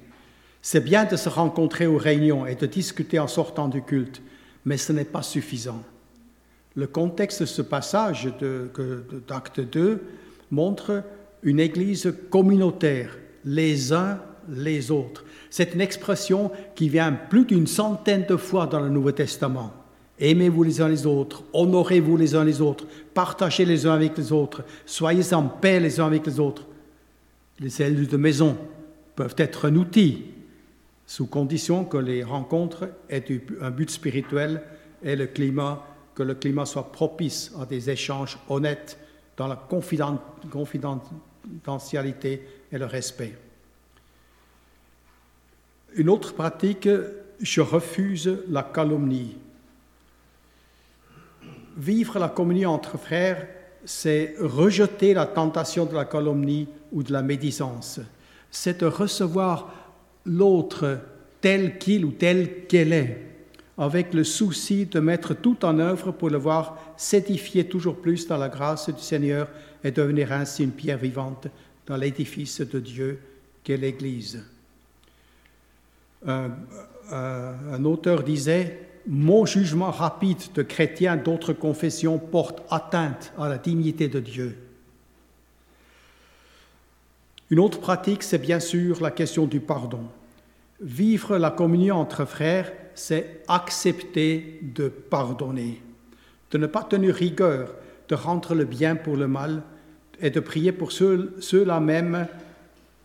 C'est 0.62 0.84
bien 0.84 1.04
de 1.04 1.18
se 1.18 1.28
rencontrer 1.28 1.86
aux 1.86 1.98
réunions 1.98 2.46
et 2.46 2.56
de 2.56 2.66
discuter 2.66 3.20
en 3.20 3.28
sortant 3.28 3.68
du 3.68 3.82
culte, 3.82 4.22
mais 4.64 4.78
ce 4.78 4.94
n'est 4.94 5.06
pas 5.06 5.24
suffisant. 5.24 5.84
Le 6.78 6.86
contexte 6.86 7.42
de 7.42 7.48
ce 7.48 7.64
passage 7.64 8.30
d'acte 9.28 9.60
2 9.60 10.00
montre 10.52 11.04
une 11.42 11.60
église 11.60 12.14
communautaire, 12.30 13.18
les 13.44 13.94
uns 13.94 14.20
les 14.48 14.92
autres. 14.92 15.26
C'est 15.50 15.74
une 15.74 15.82
expression 15.82 16.52
qui 16.76 16.88
vient 16.88 17.12
plus 17.12 17.46
d'une 17.46 17.66
centaine 17.66 18.26
de 18.30 18.38
fois 18.38 18.68
dans 18.68 18.80
le 18.80 18.90
Nouveau 18.90 19.12
Testament. 19.12 19.74
Aimez-vous 20.20 20.62
les 20.62 20.80
uns 20.80 20.88
les 20.88 21.08
autres, 21.08 21.44
honorez-vous 21.52 22.16
les 22.16 22.36
uns 22.36 22.44
les 22.44 22.62
autres, 22.62 22.86
partagez 23.12 23.66
les 23.66 23.88
uns 23.88 23.94
avec 23.94 24.16
les 24.16 24.32
autres, 24.32 24.64
soyez 24.86 25.34
en 25.34 25.44
paix 25.44 25.80
les 25.80 26.00
uns 26.00 26.06
avec 26.06 26.28
les 26.28 26.40
autres. 26.40 26.68
Les 27.60 27.82
élus 27.82 28.06
de 28.06 28.18
maison 28.18 28.56
peuvent 29.16 29.36
être 29.38 29.66
un 29.66 29.76
outil, 29.76 30.26
sous 31.08 31.26
condition 31.26 31.86
que 31.86 31.98
les 31.98 32.24
rencontres 32.24 32.88
aient 33.10 33.26
un 33.62 33.72
but 33.72 33.90
spirituel 33.90 34.62
et 35.04 35.16
le 35.16 35.26
climat, 35.26 35.84
que 36.18 36.24
le 36.24 36.34
climat 36.34 36.66
soit 36.66 36.92
propice 36.92 37.54
à 37.62 37.68
des 37.68 37.92
échanges 37.92 38.40
honnêtes 38.50 38.98
dans 39.38 39.46
la 39.46 39.56
confidentialité 39.56 42.48
et 42.72 42.78
le 42.80 42.86
respect. 42.86 43.36
Une 45.94 46.10
autre 46.10 46.34
pratique, 46.34 46.90
je 47.40 47.62
refuse 47.62 48.36
la 48.50 48.64
calomnie. 48.64 49.38
Vivre 51.78 52.18
la 52.18 52.30
communion 52.30 52.72
entre 52.72 52.98
frères, 52.98 53.48
c'est 53.86 54.34
rejeter 54.40 55.14
la 55.14 55.28
tentation 55.28 55.86
de 55.86 55.94
la 55.94 56.06
calomnie 56.06 56.68
ou 56.92 57.04
de 57.04 57.14
la 57.14 57.22
médisance. 57.22 58.00
C'est 58.50 58.80
de 58.80 58.88
recevoir 58.88 59.72
l'autre 60.26 61.00
tel 61.42 61.78
qu'il 61.78 62.06
ou 62.06 62.12
tel 62.12 62.66
qu'elle 62.66 62.94
est, 62.94 63.27
avec 63.78 64.14
le 64.14 64.24
souci 64.24 64.86
de 64.86 65.00
mettre 65.00 65.34
tout 65.34 65.64
en 65.64 65.78
œuvre 65.80 66.12
pour 66.12 66.30
le 66.30 66.38
voir 66.38 66.78
s'édifier 66.98 67.68
toujours 67.68 67.98
plus 67.98 68.28
dans 68.28 68.38
la 68.38 68.50
grâce 68.50 68.90
du 68.90 69.02
Seigneur 69.02 69.48
et 69.84 69.92
devenir 69.92 70.32
ainsi 70.32 70.64
une 70.64 70.72
pierre 70.72 70.98
vivante 70.98 71.48
dans 71.86 71.98
l'édifice 71.98 72.62
de 72.62 72.80
Dieu 72.80 73.20
qu'est 73.64 73.78
l'Église. 73.78 74.44
Un, 76.26 77.86
auteur 77.86 78.24
disait, 78.24 78.80
Mon 79.06 79.46
jugement 79.46 79.92
rapide 79.92 80.42
de 80.56 80.64
chrétiens 80.64 81.16
d'autres 81.16 81.54
confessions 81.54 82.18
porte 82.18 82.64
atteinte 82.70 83.32
à 83.38 83.48
la 83.48 83.58
dignité 83.58 84.08
de 84.08 84.20
Dieu. 84.20 84.58
Une 87.50 87.60
autre 87.60 87.80
pratique, 87.80 88.24
c'est 88.24 88.40
bien 88.40 88.60
sûr 88.60 89.02
la 89.02 89.12
question 89.12 89.46
du 89.46 89.60
pardon. 89.60 90.02
Vivre 90.82 91.38
la 91.38 91.52
communion 91.52 91.96
entre 91.96 92.26
frères, 92.26 92.72
c'est 92.98 93.44
accepter 93.48 94.60
de 94.62 94.90
pardonner, 94.90 95.82
de 96.52 96.58
ne 96.58 96.66
pas 96.66 96.84
tenir 96.84 97.14
rigueur, 97.14 97.76
de 98.10 98.16
rendre 98.16 98.56
le 98.56 98.66
bien 98.66 98.96
pour 98.96 99.16
le 99.16 99.28
mal 99.28 99.62
et 100.20 100.32
de 100.32 100.40
prier 100.40 100.72
pour 100.72 100.92
ceux-là 100.92 101.80
même 101.80 102.28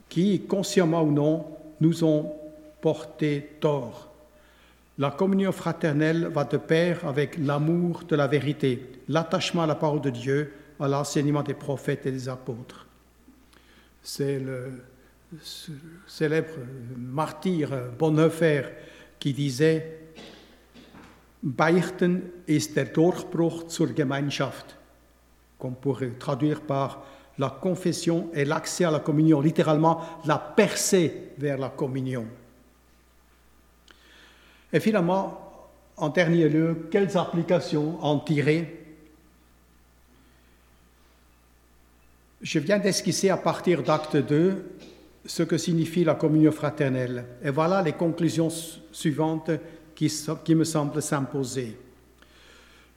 qui, 0.08 0.40
consciemment 0.40 1.02
ou 1.02 1.12
non, 1.12 1.46
nous 1.80 2.04
ont 2.04 2.32
porté 2.80 3.56
tort. 3.60 4.10
La 4.98 5.10
communion 5.10 5.52
fraternelle 5.52 6.26
va 6.26 6.44
de 6.44 6.56
pair 6.56 7.06
avec 7.06 7.36
l'amour 7.38 8.02
de 8.08 8.16
la 8.16 8.26
vérité, 8.26 8.90
l'attachement 9.08 9.62
à 9.62 9.66
la 9.66 9.74
parole 9.74 10.00
de 10.00 10.10
Dieu, 10.10 10.52
à 10.80 10.88
l'enseignement 10.88 11.42
des 11.42 11.54
prophètes 11.54 12.06
et 12.06 12.12
des 12.12 12.28
apôtres. 12.30 12.86
C'est 14.02 14.38
le 14.38 14.72
célèbre 16.06 16.54
martyr 16.96 17.70
Bonhoeffer 17.98 18.62
qui 19.22 19.32
disait 19.32 20.00
Beichten 21.44 22.22
ist 22.48 22.74
der 22.74 22.86
Durchbruch 22.86 23.68
zur 23.68 23.94
Gemeinschaft, 23.94 24.76
qu'on 25.60 25.70
pourrait 25.70 26.10
traduire 26.18 26.60
par 26.60 27.04
la 27.38 27.48
confession 27.48 28.30
et 28.34 28.44
l'accès 28.44 28.84
à 28.84 28.90
la 28.90 28.98
communion, 28.98 29.40
littéralement 29.40 30.00
la 30.24 30.38
percée 30.38 31.30
vers 31.38 31.56
la 31.56 31.68
communion. 31.68 32.26
Et 34.72 34.80
finalement, 34.80 35.68
en 35.96 36.08
dernier 36.08 36.48
lieu, 36.48 36.88
quelles 36.90 37.16
applications 37.16 38.02
en 38.02 38.18
tirer? 38.18 38.96
Je 42.40 42.58
viens 42.58 42.80
d'esquisser 42.80 43.30
à 43.30 43.36
partir 43.36 43.84
d'acte 43.84 44.16
2 44.16 44.78
ce 45.24 45.42
que 45.42 45.58
signifie 45.58 46.04
la 46.04 46.14
communion 46.14 46.52
fraternelle. 46.52 47.24
Et 47.44 47.50
voilà 47.50 47.82
les 47.82 47.92
conclusions 47.92 48.48
suivantes 48.90 49.50
qui, 49.94 50.54
me 50.54 50.64
semblent 50.64 51.02
s'imposer. 51.02 51.76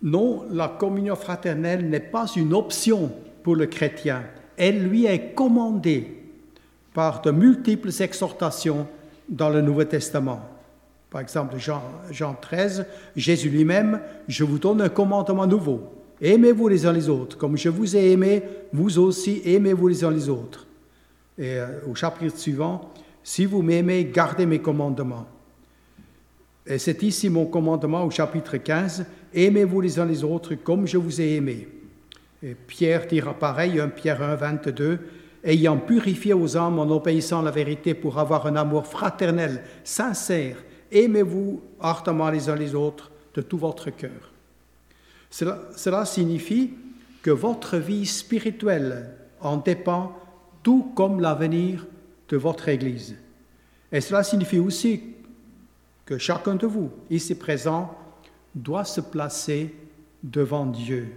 Non, 0.02 0.46
la 0.52 0.70
communion 0.70 1.16
fraternelle 1.16 1.88
n'est 1.90 2.00
pas 2.00 2.26
une 2.36 2.54
option 2.54 3.12
pour 3.44 3.56
le 3.56 3.68
chrétien. 3.68 4.24
Elle 4.58 4.88
lui 4.88 5.06
est 5.06 5.34
commandée 5.36 6.24
par 6.94 7.22
de 7.22 7.32
multiples 7.32 7.92
exhortations 8.00 8.88
dans 9.28 9.50
le 9.50 9.62
Nouveau 9.62 9.84
Testament. 9.84 10.42
Par 11.10 11.22
exemple, 11.22 11.58
Jean, 11.58 11.82
Jean 12.12 12.36
13, 12.40 12.86
Jésus 13.16 13.50
lui-même, 13.50 14.02
je 14.28 14.44
vous 14.44 14.60
donne 14.60 14.82
un 14.82 14.90
commandement 14.90 15.48
nouveau. 15.48 15.82
Aimez-vous 16.22 16.68
les 16.68 16.86
uns 16.86 16.94
les 16.94 17.10
autres. 17.10 17.38
Comme 17.38 17.58
je 17.58 17.70
vous 17.70 17.96
ai 17.96 18.12
aimé, 18.12 18.44
vous 18.74 19.00
aussi 19.00 19.42
aimez-vous 19.46 19.88
les 19.88 20.04
uns 20.04 20.12
les 20.12 20.30
autres. 20.30 20.65
Et 21.38 21.56
euh, 21.60 21.80
au 21.88 21.96
chapitre 21.96 22.38
suivant, 22.38 22.94
si 23.24 23.46
vous 23.46 23.62
m'aimez, 23.62 24.06
gardez 24.06 24.46
mes 24.46 24.60
commandements. 24.60 25.28
Et 26.68 26.78
c'est 26.78 27.04
ici 27.04 27.30
mon 27.30 27.46
commandement 27.46 28.04
au 28.04 28.12
chapitre 28.12 28.58
15, 28.58 29.06
aimez-vous 29.34 29.82
les 29.82 30.00
uns 30.00 30.06
les 30.06 30.24
autres 30.24 30.56
comme 30.56 30.88
je 30.88 30.98
vous 30.98 31.22
ai 31.22 31.36
aimé. 31.36 31.68
Et 32.42 32.56
Pierre 32.56 33.08
dira 33.08 33.34
pareil, 33.34 33.80
1 33.80 33.90
Pierre 33.90 34.22
1, 34.22 34.36
22, 34.36 35.00
ayant 35.44 35.78
purifié 35.78 36.34
aux 36.34 36.58
âmes 36.58 36.80
en 36.80 36.90
obéissant 36.90 37.42
à 37.42 37.46
la 37.46 37.52
vérité 37.52 37.94
pour 37.94 38.18
avoir 38.18 38.48
un 38.48 38.56
amour 38.56 38.88
fraternel, 38.88 39.64
sincère, 39.84 40.58
aimez-vous 40.92 41.62
ardemment 41.80 42.30
les 42.30 42.50
uns 42.50 42.56
les 42.56 42.74
autres 42.74 43.12
de 43.36 43.42
tout 43.42 43.58
votre 43.58 43.90
cœur. 43.92 44.32
Cela 45.30 46.06
signifie 46.06 46.74
que 47.22 47.32
votre 47.32 47.78
vie 47.78 48.06
spirituelle 48.06 49.12
en 49.42 49.58
dépend, 49.58 50.16
tout 50.66 50.92
comme 50.96 51.22
l'avenir 51.22 51.86
de 52.28 52.38
votre 52.38 52.68
Église. 52.70 53.16
Et 53.92 54.02
cela 54.02 54.24
signifie 54.24 54.58
aussi 54.58 55.00
que 56.08 56.18
chacun 56.18 56.56
de 56.56 56.66
vous, 56.66 56.92
ici 57.12 57.36
présent, 57.36 57.96
doit 58.56 58.84
se 58.84 59.00
placer 59.00 59.76
devant 60.24 60.66
Dieu. 60.66 61.08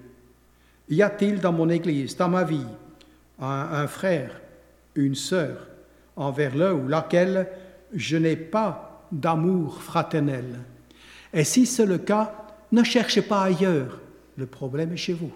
Y 0.90 1.00
a-t-il 1.00 1.40
dans 1.40 1.54
mon 1.54 1.70
Église, 1.70 2.14
dans 2.14 2.28
ma 2.28 2.44
vie, 2.44 2.66
un, 3.40 3.86
frère, 3.86 4.38
une 4.94 5.14
sœur, 5.14 5.66
envers 6.14 6.54
l'un 6.54 6.74
ou 6.74 6.86
laquelle 6.86 7.48
je 7.94 8.18
n'ai 8.18 8.36
pas 8.36 9.06
d'amour 9.10 9.82
fraternel? 9.82 10.60
Et 11.32 11.44
si 11.44 11.64
c'est 11.64 11.86
le 11.86 11.96
cas, 11.96 12.34
ne 12.70 12.82
cherchez 12.82 13.22
pas 13.22 13.44
ailleurs, 13.44 13.98
le 14.36 14.44
problème 14.44 14.92
est 14.92 14.98
chez 14.98 15.14
vous. 15.14 15.32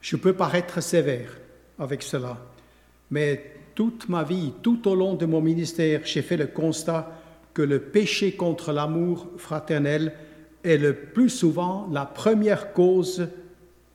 Je 0.00 0.16
peux 0.16 0.32
paraître 0.32 0.80
sévère 0.80 1.30
avec 1.80 2.02
cela, 2.02 2.38
mais 3.10 3.54
toute 3.74 4.08
ma 4.08 4.22
vie, 4.22 4.52
tout 4.62 4.86
au 4.86 4.94
long 4.94 5.14
de 5.14 5.26
mon 5.26 5.40
ministère, 5.40 6.02
j'ai 6.04 6.22
fait 6.22 6.36
le 6.36 6.46
constat 6.46 7.10
que 7.54 7.62
le 7.62 7.80
péché 7.80 8.32
contre 8.32 8.72
l'amour 8.72 9.26
fraternel 9.36 10.12
est 10.62 10.76
le 10.76 10.94
plus 10.94 11.30
souvent 11.30 11.88
la 11.90 12.04
première 12.04 12.72
cause 12.72 13.26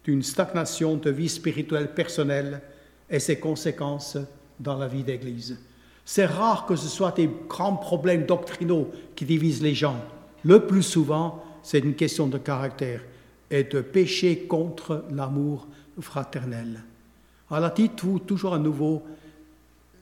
d'une 0.03 0.23
stagnation 0.23 0.95
de 0.95 1.09
vie 1.09 1.29
spirituelle 1.29 1.93
personnelle 1.93 2.61
et 3.09 3.19
ses 3.19 3.39
conséquences 3.39 4.17
dans 4.59 4.77
la 4.77 4.87
vie 4.87 5.03
d'Église. 5.03 5.59
C'est 6.03 6.25
rare 6.25 6.65
que 6.65 6.75
ce 6.75 6.87
soit 6.87 7.15
des 7.15 7.29
grands 7.47 7.75
problèmes 7.75 8.25
doctrinaux 8.25 8.91
qui 9.15 9.25
divisent 9.25 9.63
les 9.63 9.73
gens. 9.73 9.99
Le 10.43 10.65
plus 10.65 10.83
souvent, 10.83 11.43
c'est 11.63 11.79
une 11.79 11.95
question 11.95 12.27
de 12.27 12.37
caractère 12.37 13.01
et 13.49 13.63
de 13.63 13.81
péché 13.81 14.45
contre 14.47 15.05
l'amour 15.11 15.67
fraternel. 15.99 16.83
Alors 17.51 17.71
dites-vous 17.71 18.19
toujours 18.19 18.53
à 18.53 18.59
nouveau, 18.59 19.03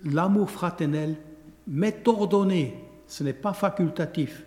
l'amour 0.06 0.50
fraternel 0.50 1.16
m'est 1.68 2.08
ordonné, 2.08 2.76
ce 3.08 3.24
n'est 3.24 3.34
pas 3.34 3.54
facultatif. 3.54 4.44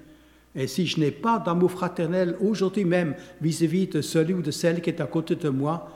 Et 0.54 0.66
si 0.66 0.86
je 0.86 0.98
n'ai 0.98 1.10
pas 1.10 1.38
d'amour 1.38 1.70
fraternel 1.70 2.36
aujourd'hui 2.40 2.84
même 2.84 3.14
vis-à-vis 3.42 3.88
de 3.88 4.00
celui 4.00 4.32
ou 4.32 4.42
de 4.42 4.50
celle 4.50 4.80
qui 4.80 4.88
est 4.88 5.02
à 5.02 5.06
côté 5.06 5.36
de 5.36 5.50
moi, 5.50 5.90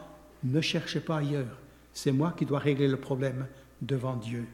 ne 0.44 0.60
cherchez 0.60 1.00
pas 1.00 1.18
ailleurs. 1.18 1.56
C'est 1.94 2.12
moi 2.12 2.34
qui 2.36 2.44
dois 2.44 2.58
régler 2.58 2.88
le 2.88 2.98
problème 2.98 3.46
devant 3.80 4.16
Dieu. 4.16 4.46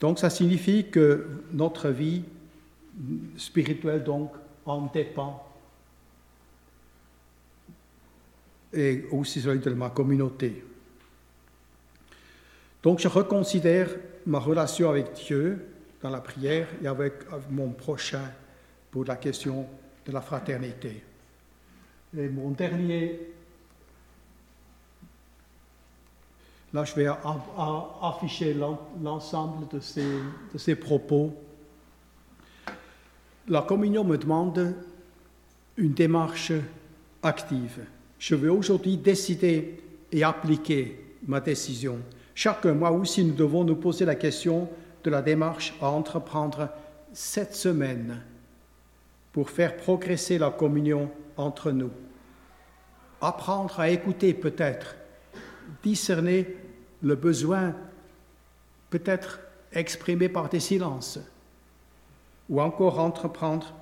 Donc 0.00 0.18
ça 0.18 0.30
signifie 0.30 0.86
que 0.90 1.28
notre 1.52 1.90
vie 1.90 2.22
spirituelle 3.36 4.02
donc 4.02 4.32
en 4.66 4.86
dépend 4.92 5.49
et 8.72 9.04
aussi 9.10 9.40
celui 9.40 9.60
de 9.60 9.70
ma 9.70 9.90
communauté. 9.90 10.64
Donc 12.82 12.98
je 13.00 13.08
reconsidère 13.08 13.88
ma 14.26 14.38
relation 14.38 14.90
avec 14.90 15.12
Dieu 15.12 15.66
dans 16.02 16.10
la 16.10 16.20
prière 16.20 16.68
et 16.82 16.86
avec 16.86 17.14
mon 17.50 17.70
prochain 17.70 18.30
pour 18.90 19.04
la 19.04 19.16
question 19.16 19.66
de 20.06 20.12
la 20.12 20.20
fraternité. 20.20 21.02
Et 22.16 22.28
mon 22.28 22.50
dernier, 22.50 23.20
là 26.72 26.84
je 26.84 26.94
vais 26.94 27.06
afficher 28.02 28.56
l'ensemble 29.02 29.68
de 29.68 29.80
ces, 30.58 30.74
propos. 30.76 31.34
La 33.48 33.62
communion 33.62 34.04
me 34.04 34.16
demande 34.16 34.74
une 35.76 35.92
démarche 35.92 36.52
active. 37.22 37.84
Je 38.20 38.34
veux 38.34 38.52
aujourd'hui 38.52 38.98
décider 38.98 39.80
et 40.12 40.22
appliquer 40.22 41.02
ma 41.26 41.40
décision. 41.40 41.98
Chaque 42.34 42.66
mois 42.66 42.90
aussi, 42.90 43.24
nous 43.24 43.34
devons 43.34 43.64
nous 43.64 43.76
poser 43.76 44.04
la 44.04 44.14
question 44.14 44.68
de 45.02 45.08
la 45.08 45.22
démarche 45.22 45.72
à 45.80 45.88
entreprendre 45.88 46.68
cette 47.14 47.54
semaine 47.54 48.20
pour 49.32 49.48
faire 49.48 49.74
progresser 49.78 50.36
la 50.36 50.50
communion 50.50 51.10
entre 51.38 51.72
nous. 51.72 51.90
Apprendre 53.22 53.80
à 53.80 53.88
écouter 53.88 54.34
peut-être, 54.34 54.96
discerner 55.82 56.46
le 57.02 57.14
besoin 57.14 57.74
peut-être 58.90 59.40
exprimé 59.72 60.28
par 60.28 60.50
des 60.50 60.60
silences, 60.60 61.18
ou 62.50 62.60
encore 62.60 62.98
entreprendre 62.98 63.72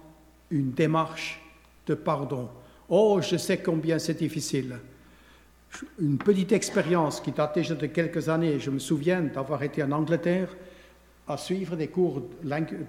une 0.53 0.71
démarche 0.71 1.43
de 1.89 1.95
pardon. 1.95 2.49
Oh, 2.89 3.21
je 3.21 3.37
sais 3.37 3.59
combien 3.59 3.99
c'est 3.99 4.19
difficile. 4.19 4.79
Une 6.01 6.17
petite 6.17 6.53
expérience 6.53 7.21
qui 7.21 7.33
date 7.33 7.57
déjà 7.57 7.75
de 7.75 7.87
quelques 7.87 8.31
années. 8.31 8.59
Je 8.59 8.71
me 8.71 8.79
souviens 8.79 9.21
d'avoir 9.21 9.63
été 9.63 9.83
en 9.83 9.93
Angleterre 9.93 10.57
à 11.27 11.37
suivre 11.37 11.77
des 11.77 11.89
cours, 11.89 12.23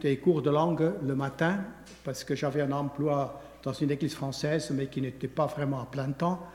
des 0.02 0.18
cours 0.18 0.42
de 0.42 0.50
langue 0.50 0.94
le 1.06 1.16
matin, 1.16 1.60
parce 2.06 2.24
que 2.24 2.36
j'avais 2.36 2.62
un 2.62 2.72
emploi 2.72 3.42
dans 3.62 3.74
une 3.74 3.92
église 3.92 4.14
française, 4.14 4.72
mais 4.74 4.88
qui 4.88 5.02
n'était 5.02 5.28
pas 5.28 5.48
vraiment 5.48 5.82
à 5.82 5.86
plein 5.86 6.12
temps. 6.12 6.48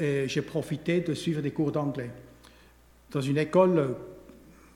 Et 0.00 0.26
j'ai 0.26 0.42
profité 0.42 1.00
de 1.00 1.14
suivre 1.14 1.42
des 1.42 1.52
cours 1.52 1.70
d'anglais. 1.70 2.10
Dans 3.12 3.20
une 3.20 3.38
école, 3.38 3.94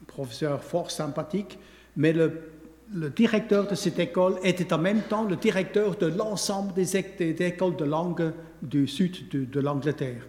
professeur 0.07 0.63
fort 0.63 0.93
sympathique, 0.93 1.59
mais 1.97 2.13
le, 2.13 2.53
le, 2.93 3.11
directeur 3.11 3.67
de 3.67 3.75
cette 3.75 3.99
école 3.99 4.37
était 4.43 4.73
en 4.73 4.79
même 4.79 5.03
temps 5.03 5.25
le 5.25 5.37
directeur 5.37 5.97
de 5.97 6.07
l'ensemble 6.07 6.73
des, 6.75 6.97
écoles 6.97 7.77
de 7.77 7.85
langue 7.85 8.33
du 8.63 8.87
sud 8.87 9.29
de, 9.31 9.61
l'Angleterre. 9.61 10.23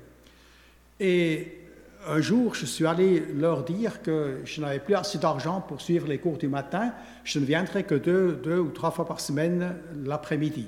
Et 0.99 1.59
un 2.07 2.21
jour, 2.21 2.55
je 2.55 2.65
suis 2.65 2.85
allé 2.85 3.23
leur 3.35 3.63
dire 3.63 4.01
que 4.01 4.41
je 4.45 4.61
n'avais 4.61 4.79
plus 4.79 4.95
assez 4.95 5.17
d'argent 5.17 5.61
pour 5.61 5.81
suivre 5.81 6.07
les 6.07 6.19
cours 6.19 6.37
du 6.37 6.47
matin, 6.47 6.93
je 7.23 7.39
ne 7.39 7.45
viendrais 7.45 7.83
que 7.83 7.95
deux, 7.95 8.39
deux 8.43 8.59
ou 8.59 8.69
trois 8.69 8.91
fois 8.91 9.05
par 9.05 9.19
semaine 9.19 9.75
l'après-midi. 10.05 10.67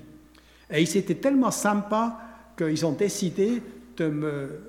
Et 0.71 0.81
ils 0.81 0.97
étaient 0.97 1.15
tellement 1.15 1.51
sympas 1.51 2.19
qu'ils 2.57 2.85
ont 2.85 2.93
décidé 2.93 3.61
de 3.97 4.07
me, 4.07 4.59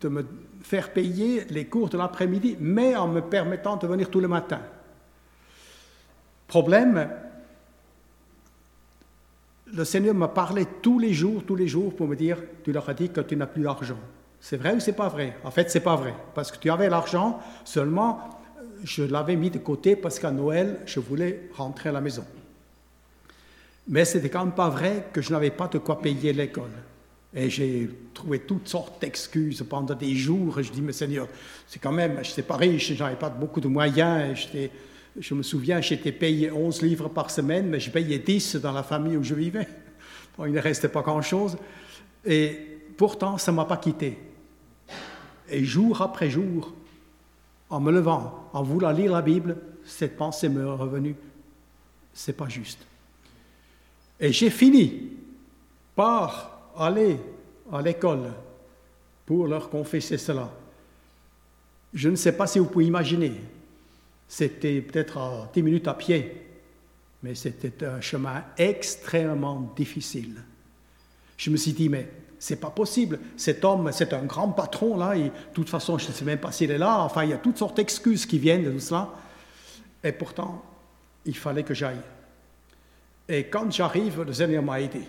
de 0.00 0.08
me 0.08 0.24
faire 0.62 0.92
payer 0.92 1.44
les 1.50 1.66
cours 1.66 1.90
de 1.90 1.98
l'après-midi, 1.98 2.56
mais 2.58 2.96
en 2.96 3.06
me 3.06 3.20
permettant 3.20 3.76
de 3.76 3.86
venir 3.86 4.10
tous 4.10 4.20
les 4.20 4.26
matins. 4.26 4.62
Problème, 6.46 7.08
le 9.72 9.84
Seigneur 9.84 10.14
m'a 10.14 10.28
parlé 10.28 10.66
tous 10.82 10.98
les 10.98 11.12
jours, 11.12 11.42
tous 11.44 11.56
les 11.56 11.66
jours 11.66 11.94
pour 11.94 12.06
me 12.06 12.16
dire, 12.16 12.38
tu 12.62 12.72
leur 12.72 12.88
as 12.88 12.94
dit 12.94 13.10
que 13.10 13.20
tu 13.20 13.36
n'as 13.36 13.46
plus 13.46 13.62
d'argent. 13.62 13.98
C'est 14.40 14.56
vrai 14.56 14.74
ou 14.74 14.80
c'est 14.80 14.92
pas 14.92 15.08
vrai? 15.08 15.36
En 15.42 15.50
fait, 15.50 15.70
c'est 15.70 15.80
pas 15.80 15.96
vrai. 15.96 16.14
Parce 16.34 16.52
que 16.52 16.58
tu 16.58 16.70
avais 16.70 16.88
l'argent, 16.88 17.40
seulement 17.64 18.20
je 18.84 19.02
l'avais 19.02 19.36
mis 19.36 19.50
de 19.50 19.58
côté 19.58 19.96
parce 19.96 20.18
qu'à 20.18 20.30
Noël, 20.30 20.80
je 20.84 21.00
voulais 21.00 21.48
rentrer 21.56 21.88
à 21.88 21.92
la 21.92 22.00
maison. 22.00 22.24
Mais 23.88 24.04
c'était 24.04 24.28
quand 24.28 24.44
même 24.44 24.54
pas 24.54 24.68
vrai 24.68 25.08
que 25.12 25.22
je 25.22 25.32
n'avais 25.32 25.50
pas 25.50 25.68
de 25.68 25.78
quoi 25.78 26.00
payer 26.00 26.32
l'école. 26.32 26.70
Et 27.34 27.50
j'ai 27.50 27.90
trouvé 28.12 28.40
toutes 28.40 28.68
sortes 28.68 29.00
d'excuses 29.00 29.64
pendant 29.68 29.94
des 29.94 30.14
jours. 30.14 30.62
je 30.62 30.70
dis, 30.70 30.82
mais 30.82 30.92
Seigneur, 30.92 31.26
c'est 31.66 31.80
quand 31.80 31.92
même, 31.92 32.22
je 32.22 32.28
n'étais 32.28 32.42
pas 32.42 32.56
riche, 32.56 32.92
je 32.92 33.02
n'avais 33.02 33.16
pas 33.16 33.30
beaucoup 33.30 33.60
de 33.60 33.68
moyens. 33.68 34.48
Je 35.18 35.34
me 35.34 35.42
souviens, 35.42 35.80
j'étais 35.80 36.12
payé 36.12 36.50
11 36.50 36.82
livres 36.82 37.08
par 37.08 37.30
semaine, 37.30 37.68
mais 37.68 37.80
je 37.80 37.90
payais 37.90 38.18
10 38.18 38.56
dans 38.56 38.72
la 38.72 38.82
famille 38.82 39.16
où 39.16 39.22
je 39.22 39.34
vivais. 39.34 39.68
il 40.44 40.52
ne 40.52 40.60
restait 40.60 40.88
pas 40.88 41.02
grand-chose. 41.02 41.56
Et 42.24 42.58
pourtant, 42.96 43.38
ça 43.38 43.52
ne 43.52 43.56
m'a 43.56 43.64
pas 43.64 43.76
quitté. 43.76 44.18
Et 45.48 45.64
jour 45.64 46.02
après 46.02 46.30
jour, 46.30 46.74
en 47.70 47.80
me 47.80 47.92
levant, 47.92 48.48
en 48.52 48.62
voulant 48.62 48.90
lire 48.90 49.12
la 49.12 49.22
Bible, 49.22 49.56
cette 49.84 50.16
pensée 50.16 50.48
me 50.48 50.68
revenue. 50.72 51.14
C'est 52.12 52.36
pas 52.36 52.48
juste. 52.48 52.84
Et 54.18 54.32
j'ai 54.32 54.50
fini 54.50 55.10
par 55.94 56.70
aller 56.76 57.18
à 57.72 57.82
l'école 57.82 58.32
pour 59.26 59.46
leur 59.46 59.70
confesser 59.70 60.18
cela. 60.18 60.50
Je 61.92 62.08
ne 62.08 62.16
sais 62.16 62.36
pas 62.36 62.46
si 62.46 62.58
vous 62.58 62.66
pouvez 62.66 62.86
imaginer. 62.86 63.32
C'était 64.36 64.80
peut-être 64.80 65.16
à 65.18 65.48
10 65.54 65.62
minutes 65.62 65.86
à 65.86 65.94
pied, 65.94 66.44
mais 67.22 67.36
c'était 67.36 67.86
un 67.86 68.00
chemin 68.00 68.42
extrêmement 68.58 69.72
difficile. 69.76 70.42
Je 71.36 71.50
me 71.50 71.56
suis 71.56 71.72
dit, 71.72 71.88
mais 71.88 72.08
c'est 72.40 72.56
pas 72.56 72.70
possible. 72.70 73.20
Cet 73.36 73.64
homme, 73.64 73.92
c'est 73.92 74.12
un 74.12 74.24
grand 74.24 74.48
patron, 74.48 74.96
là, 74.96 75.16
et 75.16 75.22
de 75.22 75.30
toute 75.52 75.68
façon, 75.68 75.98
je 75.98 76.08
ne 76.08 76.12
sais 76.12 76.24
même 76.24 76.40
pas 76.40 76.50
s'il 76.50 76.72
est 76.72 76.78
là. 76.78 76.98
Enfin, 77.02 77.22
il 77.22 77.30
y 77.30 77.32
a 77.32 77.36
toutes 77.36 77.58
sortes 77.58 77.76
d'excuses 77.76 78.26
qui 78.26 78.40
viennent 78.40 78.64
de 78.64 78.72
tout 78.72 78.80
cela. 78.80 79.08
Et 80.02 80.10
pourtant, 80.10 80.64
il 81.24 81.36
fallait 81.36 81.62
que 81.62 81.72
j'aille. 81.74 82.02
Et 83.28 83.44
quand 83.44 83.70
j'arrive, 83.70 84.22
le 84.22 84.32
Seigneur 84.32 84.64
m'a 84.64 84.80
aidé. 84.80 85.02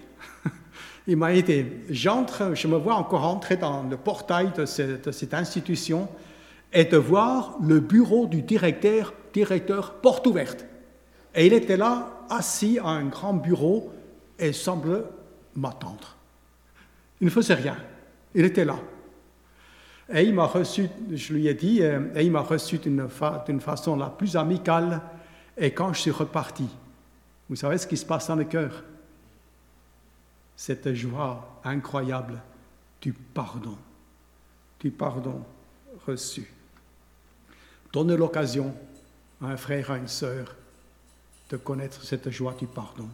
il 1.07 1.17
m'a 1.17 1.33
aidé. 1.33 1.81
J'entre, 1.89 2.53
je 2.53 2.67
me 2.67 2.77
vois 2.77 2.93
encore 2.93 3.25
entrer 3.25 3.57
dans 3.57 3.81
le 3.81 3.97
portail 3.97 4.51
de 4.55 4.67
cette, 4.67 5.33
institution 5.33 6.07
et 6.73 6.85
de 6.85 6.97
voir 6.97 7.57
le 7.61 7.79
bureau 7.79 8.27
du 8.27 8.41
directeur, 8.41 9.13
directeur 9.33 9.95
porte 9.95 10.27
ouverte. 10.27 10.65
Et 11.33 11.47
il 11.47 11.53
était 11.53 11.77
là, 11.77 12.25
assis 12.29 12.79
à 12.79 12.87
un 12.87 13.05
grand 13.05 13.33
bureau, 13.33 13.93
et 14.39 14.53
semble 14.53 15.05
m'attendre. 15.55 16.15
Il 17.21 17.25
ne 17.25 17.31
faisait 17.31 17.53
rien. 17.53 17.77
Il 18.33 18.43
était 18.45 18.65
là. 18.65 18.77
Et 20.13 20.23
il 20.23 20.33
m'a 20.33 20.45
reçu, 20.45 20.87
je 21.11 21.33
lui 21.33 21.47
ai 21.47 21.53
dit, 21.53 21.81
et 21.81 22.21
il 22.21 22.31
m'a 22.31 22.41
reçu 22.41 22.77
d'une 22.77 23.07
fa 23.09 23.43
façon 23.59 23.95
la 23.95 24.09
plus 24.09 24.35
amicale. 24.35 25.01
Et 25.57 25.71
quand 25.71 25.93
je 25.93 26.01
suis 26.01 26.11
reparti, 26.11 26.67
vous 27.49 27.55
savez 27.55 27.77
ce 27.77 27.87
qui 27.87 27.97
se 27.97 28.05
passe 28.05 28.27
dans 28.27 28.35
le 28.35 28.43
cœur? 28.43 28.83
Cette 30.55 30.93
joie 30.93 31.59
incroyable 31.63 32.41
du 33.01 33.13
pardon, 33.13 33.77
du 34.79 34.91
pardon 34.91 35.41
reçu. 36.05 36.51
Donne 37.95 38.13
l'occasion 38.13 38.75
à 39.41 39.45
un 39.45 39.55
frère, 39.55 39.89
à 39.89 39.97
une 39.97 40.09
sœur, 40.09 40.53
de 41.49 41.55
connaître 41.55 42.03
cette 42.03 42.29
joie 42.29 42.53
du 42.59 42.67
pardon, 42.67 43.07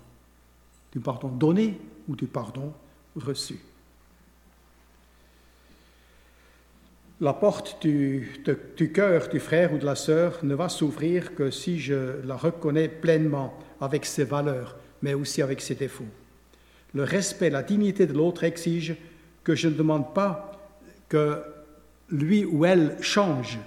du 0.91 0.99
pardon 0.99 1.27
donné 1.27 1.79
ou 2.07 2.15
du 2.15 2.25
pardon 2.25 2.73
reçu. 3.15 3.59
La 7.19 7.33
porte 7.33 7.79
du, 7.83 8.43
du 8.75 8.91
cœur 8.91 9.29
du 9.29 9.39
frère 9.39 9.71
ou 9.71 9.77
de 9.77 9.85
la 9.85 9.93
sœur 9.93 10.39
ne 10.41 10.55
va 10.55 10.67
s'ouvrir 10.67 11.35
que 11.35 11.51
si 11.51 11.79
je 11.79 12.19
la 12.25 12.35
reconnais 12.35 12.87
pleinement 12.87 13.53
avec 13.81 14.03
ses 14.03 14.23
valeurs, 14.23 14.77
mais 15.03 15.13
aussi 15.13 15.43
avec 15.43 15.61
ses 15.61 15.75
défauts. 15.75 16.09
Le 16.95 17.03
respect, 17.03 17.51
la 17.51 17.61
dignité 17.61 18.07
de 18.07 18.13
l'autre 18.13 18.43
exige 18.43 18.95
que 19.43 19.53
je 19.53 19.67
ne 19.67 19.75
demande 19.75 20.11
pas 20.15 20.59
que 21.07 21.39
lui 22.09 22.45
ou 22.45 22.65
elle 22.65 22.97
change, 22.99 23.59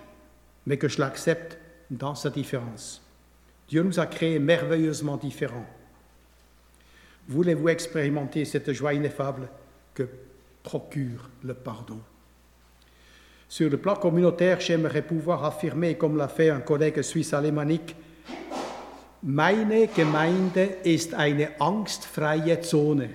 mais 0.66 0.76
que 0.76 0.88
je 0.88 1.00
l'accepte 1.00 1.58
dans 1.90 2.14
sa 2.14 2.30
différence. 2.30 3.02
Dieu 3.68 3.82
nous 3.82 4.00
a 4.00 4.06
créés 4.06 4.38
merveilleusement 4.38 5.16
différents. 5.16 5.66
Voulez-vous 7.28 7.68
expérimenter 7.68 8.44
cette 8.44 8.72
joie 8.72 8.94
ineffable 8.94 9.48
que 9.94 10.08
procure 10.62 11.30
le 11.42 11.54
pardon? 11.54 11.98
Sur 13.48 13.70
le 13.70 13.76
plan 13.76 13.94
communautaire, 13.94 14.60
j'aimerais 14.60 15.02
pouvoir 15.02 15.44
affirmer, 15.44 15.96
comme 15.96 16.16
l'a 16.16 16.28
fait 16.28 16.50
un 16.50 16.60
collègue 16.60 17.00
suisse 17.02 17.32
alémanique, 17.32 17.94
Meine 19.26 19.88
Gemeinde 19.88 20.68
ist 20.84 21.14
eine 21.14 21.58
angstfreie 21.58 22.62
Zone. 22.62 23.08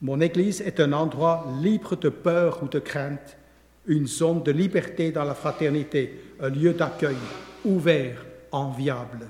Mon 0.00 0.20
Église 0.20 0.60
est 0.60 0.80
un 0.80 0.92
endroit 0.92 1.46
libre 1.62 1.94
de 1.94 2.08
peur 2.08 2.64
ou 2.64 2.66
de 2.66 2.80
crainte, 2.80 3.36
une 3.86 4.06
zone 4.06 4.42
de 4.42 4.52
liberté 4.52 5.12
dans 5.12 5.24
la 5.24 5.34
fraternité, 5.34 6.20
un 6.40 6.48
lieu 6.48 6.72
d'accueil 6.72 7.16
ouvert, 7.64 8.24
enviable. 8.52 9.26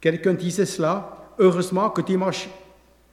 Quelqu'un 0.00 0.34
disait 0.34 0.66
cela, 0.66 1.28
heureusement 1.38 1.90
que 1.90 2.02
dimanche 2.02 2.48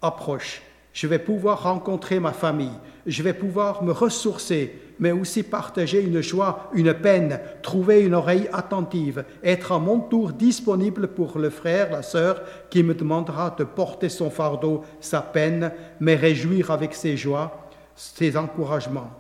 approche 0.02 0.62
je 0.96 1.08
vais 1.08 1.20
pouvoir 1.20 1.64
rencontrer 1.64 2.22
ma 2.22 2.32
famille, 2.32 2.80
je 3.06 3.22
vais 3.22 3.34
pouvoir 3.34 3.84
me 3.84 3.92
ressourcer, 3.92 4.80
mais 4.98 5.12
aussi 5.12 5.44
partager 5.44 6.02
une 6.02 6.22
joie, 6.22 6.70
une 6.74 6.94
peine, 6.94 7.42
trouver 7.62 8.00
une 8.00 8.14
oreille 8.14 8.48
attentive, 8.54 9.26
être 9.44 9.74
à 9.74 9.78
mon 9.78 10.00
tour 10.00 10.32
disponible 10.32 11.10
pour 11.10 11.38
le 11.38 11.50
frère, 11.50 11.92
la 11.92 12.02
sœur 12.02 12.42
qui 12.70 12.82
me 12.82 12.94
demandera 12.94 13.54
de 13.60 13.66
porter 13.66 14.08
son 14.08 14.30
fardeau, 14.30 14.86
sa 15.02 15.22
peine, 15.22 15.74
mais 16.00 16.16
réjouir 16.16 16.72
avec 16.72 16.94
ses 16.94 17.18
joies, 17.18 17.68
ses 17.94 18.38
encouragements. 18.38 19.12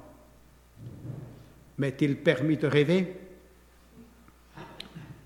M'est-il 1.77 2.17
permis 2.17 2.57
de 2.57 2.67
rêver? 2.67 3.15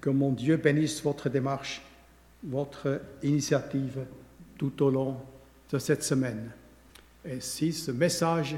Que 0.01 0.09
mon 0.09 0.31
Dieu 0.31 0.57
bénisse 0.57 1.03
votre 1.03 1.29
démarche, 1.29 1.81
votre 2.43 3.01
initiative 3.21 4.05
tout 4.57 4.83
au 4.83 4.89
long 4.89 5.17
de 5.71 5.77
cette 5.77 6.03
semaine. 6.03 6.51
Et 7.25 7.41
si 7.41 7.73
ce 7.73 7.91
message 7.91 8.55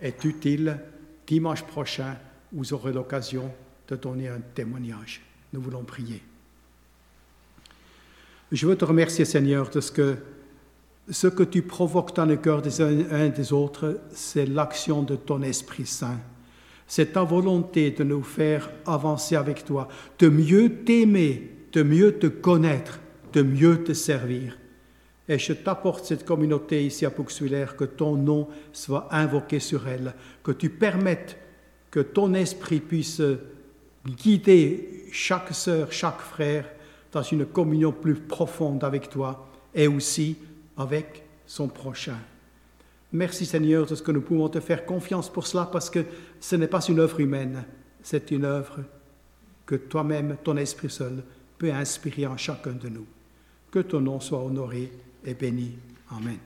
est 0.00 0.24
utile, 0.24 0.78
dimanche 1.26 1.62
prochain, 1.64 2.16
vous 2.52 2.72
aurez 2.72 2.92
l'occasion 2.92 3.50
de 3.88 3.96
donner 3.96 4.28
un 4.28 4.40
témoignage. 4.54 5.22
Nous 5.52 5.60
voulons 5.60 5.84
prier. 5.84 6.22
Je 8.52 8.66
veux 8.66 8.76
te 8.76 8.84
remercier, 8.84 9.24
Seigneur, 9.24 9.70
de 9.70 9.80
ce 9.80 9.90
que 9.90 10.16
ce 11.10 11.26
que 11.26 11.42
tu 11.42 11.62
provoques 11.62 12.16
dans 12.16 12.24
le 12.24 12.36
cœur 12.36 12.62
des 12.62 12.80
uns 12.80 13.24
et 13.24 13.30
des 13.30 13.52
autres, 13.52 14.00
c'est 14.12 14.46
l'action 14.46 15.02
de 15.02 15.16
ton 15.16 15.42
Esprit 15.42 15.86
Saint. 15.86 16.18
C'est 16.86 17.12
ta 17.14 17.22
volonté 17.22 17.90
de 17.90 18.04
nous 18.04 18.22
faire 18.22 18.70
avancer 18.86 19.36
avec 19.36 19.64
toi, 19.64 19.88
de 20.18 20.28
mieux 20.28 20.84
t'aimer, 20.84 21.50
de 21.72 21.82
mieux 21.82 22.18
te 22.18 22.26
connaître, 22.26 23.00
de 23.32 23.42
mieux 23.42 23.82
te 23.82 23.92
servir. 23.92 24.58
Et 25.28 25.38
je 25.38 25.54
t'apporte 25.54 26.04
cette 26.04 26.24
communauté 26.24 26.84
ici 26.84 27.06
à 27.06 27.10
Pouxwiller, 27.10 27.66
que 27.76 27.84
ton 27.84 28.16
nom 28.16 28.48
soit 28.72 29.08
invoqué 29.10 29.58
sur 29.58 29.88
elle, 29.88 30.14
que 30.42 30.52
tu 30.52 30.68
permettes 30.68 31.38
que 31.94 32.00
ton 32.00 32.34
esprit 32.34 32.80
puisse 32.80 33.22
guider 34.04 35.06
chaque 35.12 35.54
sœur, 35.54 35.92
chaque 35.92 36.18
frère 36.18 36.68
dans 37.12 37.22
une 37.22 37.46
communion 37.46 37.92
plus 37.92 38.16
profonde 38.16 38.82
avec 38.82 39.08
toi 39.08 39.48
et 39.72 39.86
aussi 39.86 40.36
avec 40.76 41.22
son 41.46 41.68
prochain. 41.68 42.18
Merci 43.14 43.46
Seigneur 43.46 43.86
de 43.86 43.94
ce 43.94 44.02
que 44.02 44.10
nous 44.10 44.22
pouvons 44.22 44.48
te 44.48 44.58
faire 44.58 44.84
confiance 44.84 45.32
pour 45.32 45.46
cela 45.46 45.66
parce 45.66 45.88
que 45.88 46.04
ce 46.40 46.56
n'est 46.56 46.66
pas 46.66 46.80
une 46.80 46.98
œuvre 46.98 47.20
humaine, 47.20 47.64
c'est 48.02 48.32
une 48.32 48.44
œuvre 48.44 48.80
que 49.64 49.76
toi-même, 49.76 50.36
ton 50.42 50.56
Esprit 50.56 50.90
seul, 50.90 51.22
peut 51.56 51.72
inspirer 51.72 52.26
en 52.26 52.36
chacun 52.36 52.72
de 52.72 52.88
nous. 52.88 53.06
Que 53.70 53.78
ton 53.78 54.00
nom 54.00 54.18
soit 54.18 54.42
honoré 54.42 54.90
et 55.24 55.34
béni. 55.34 55.78
Amen. 56.10 56.38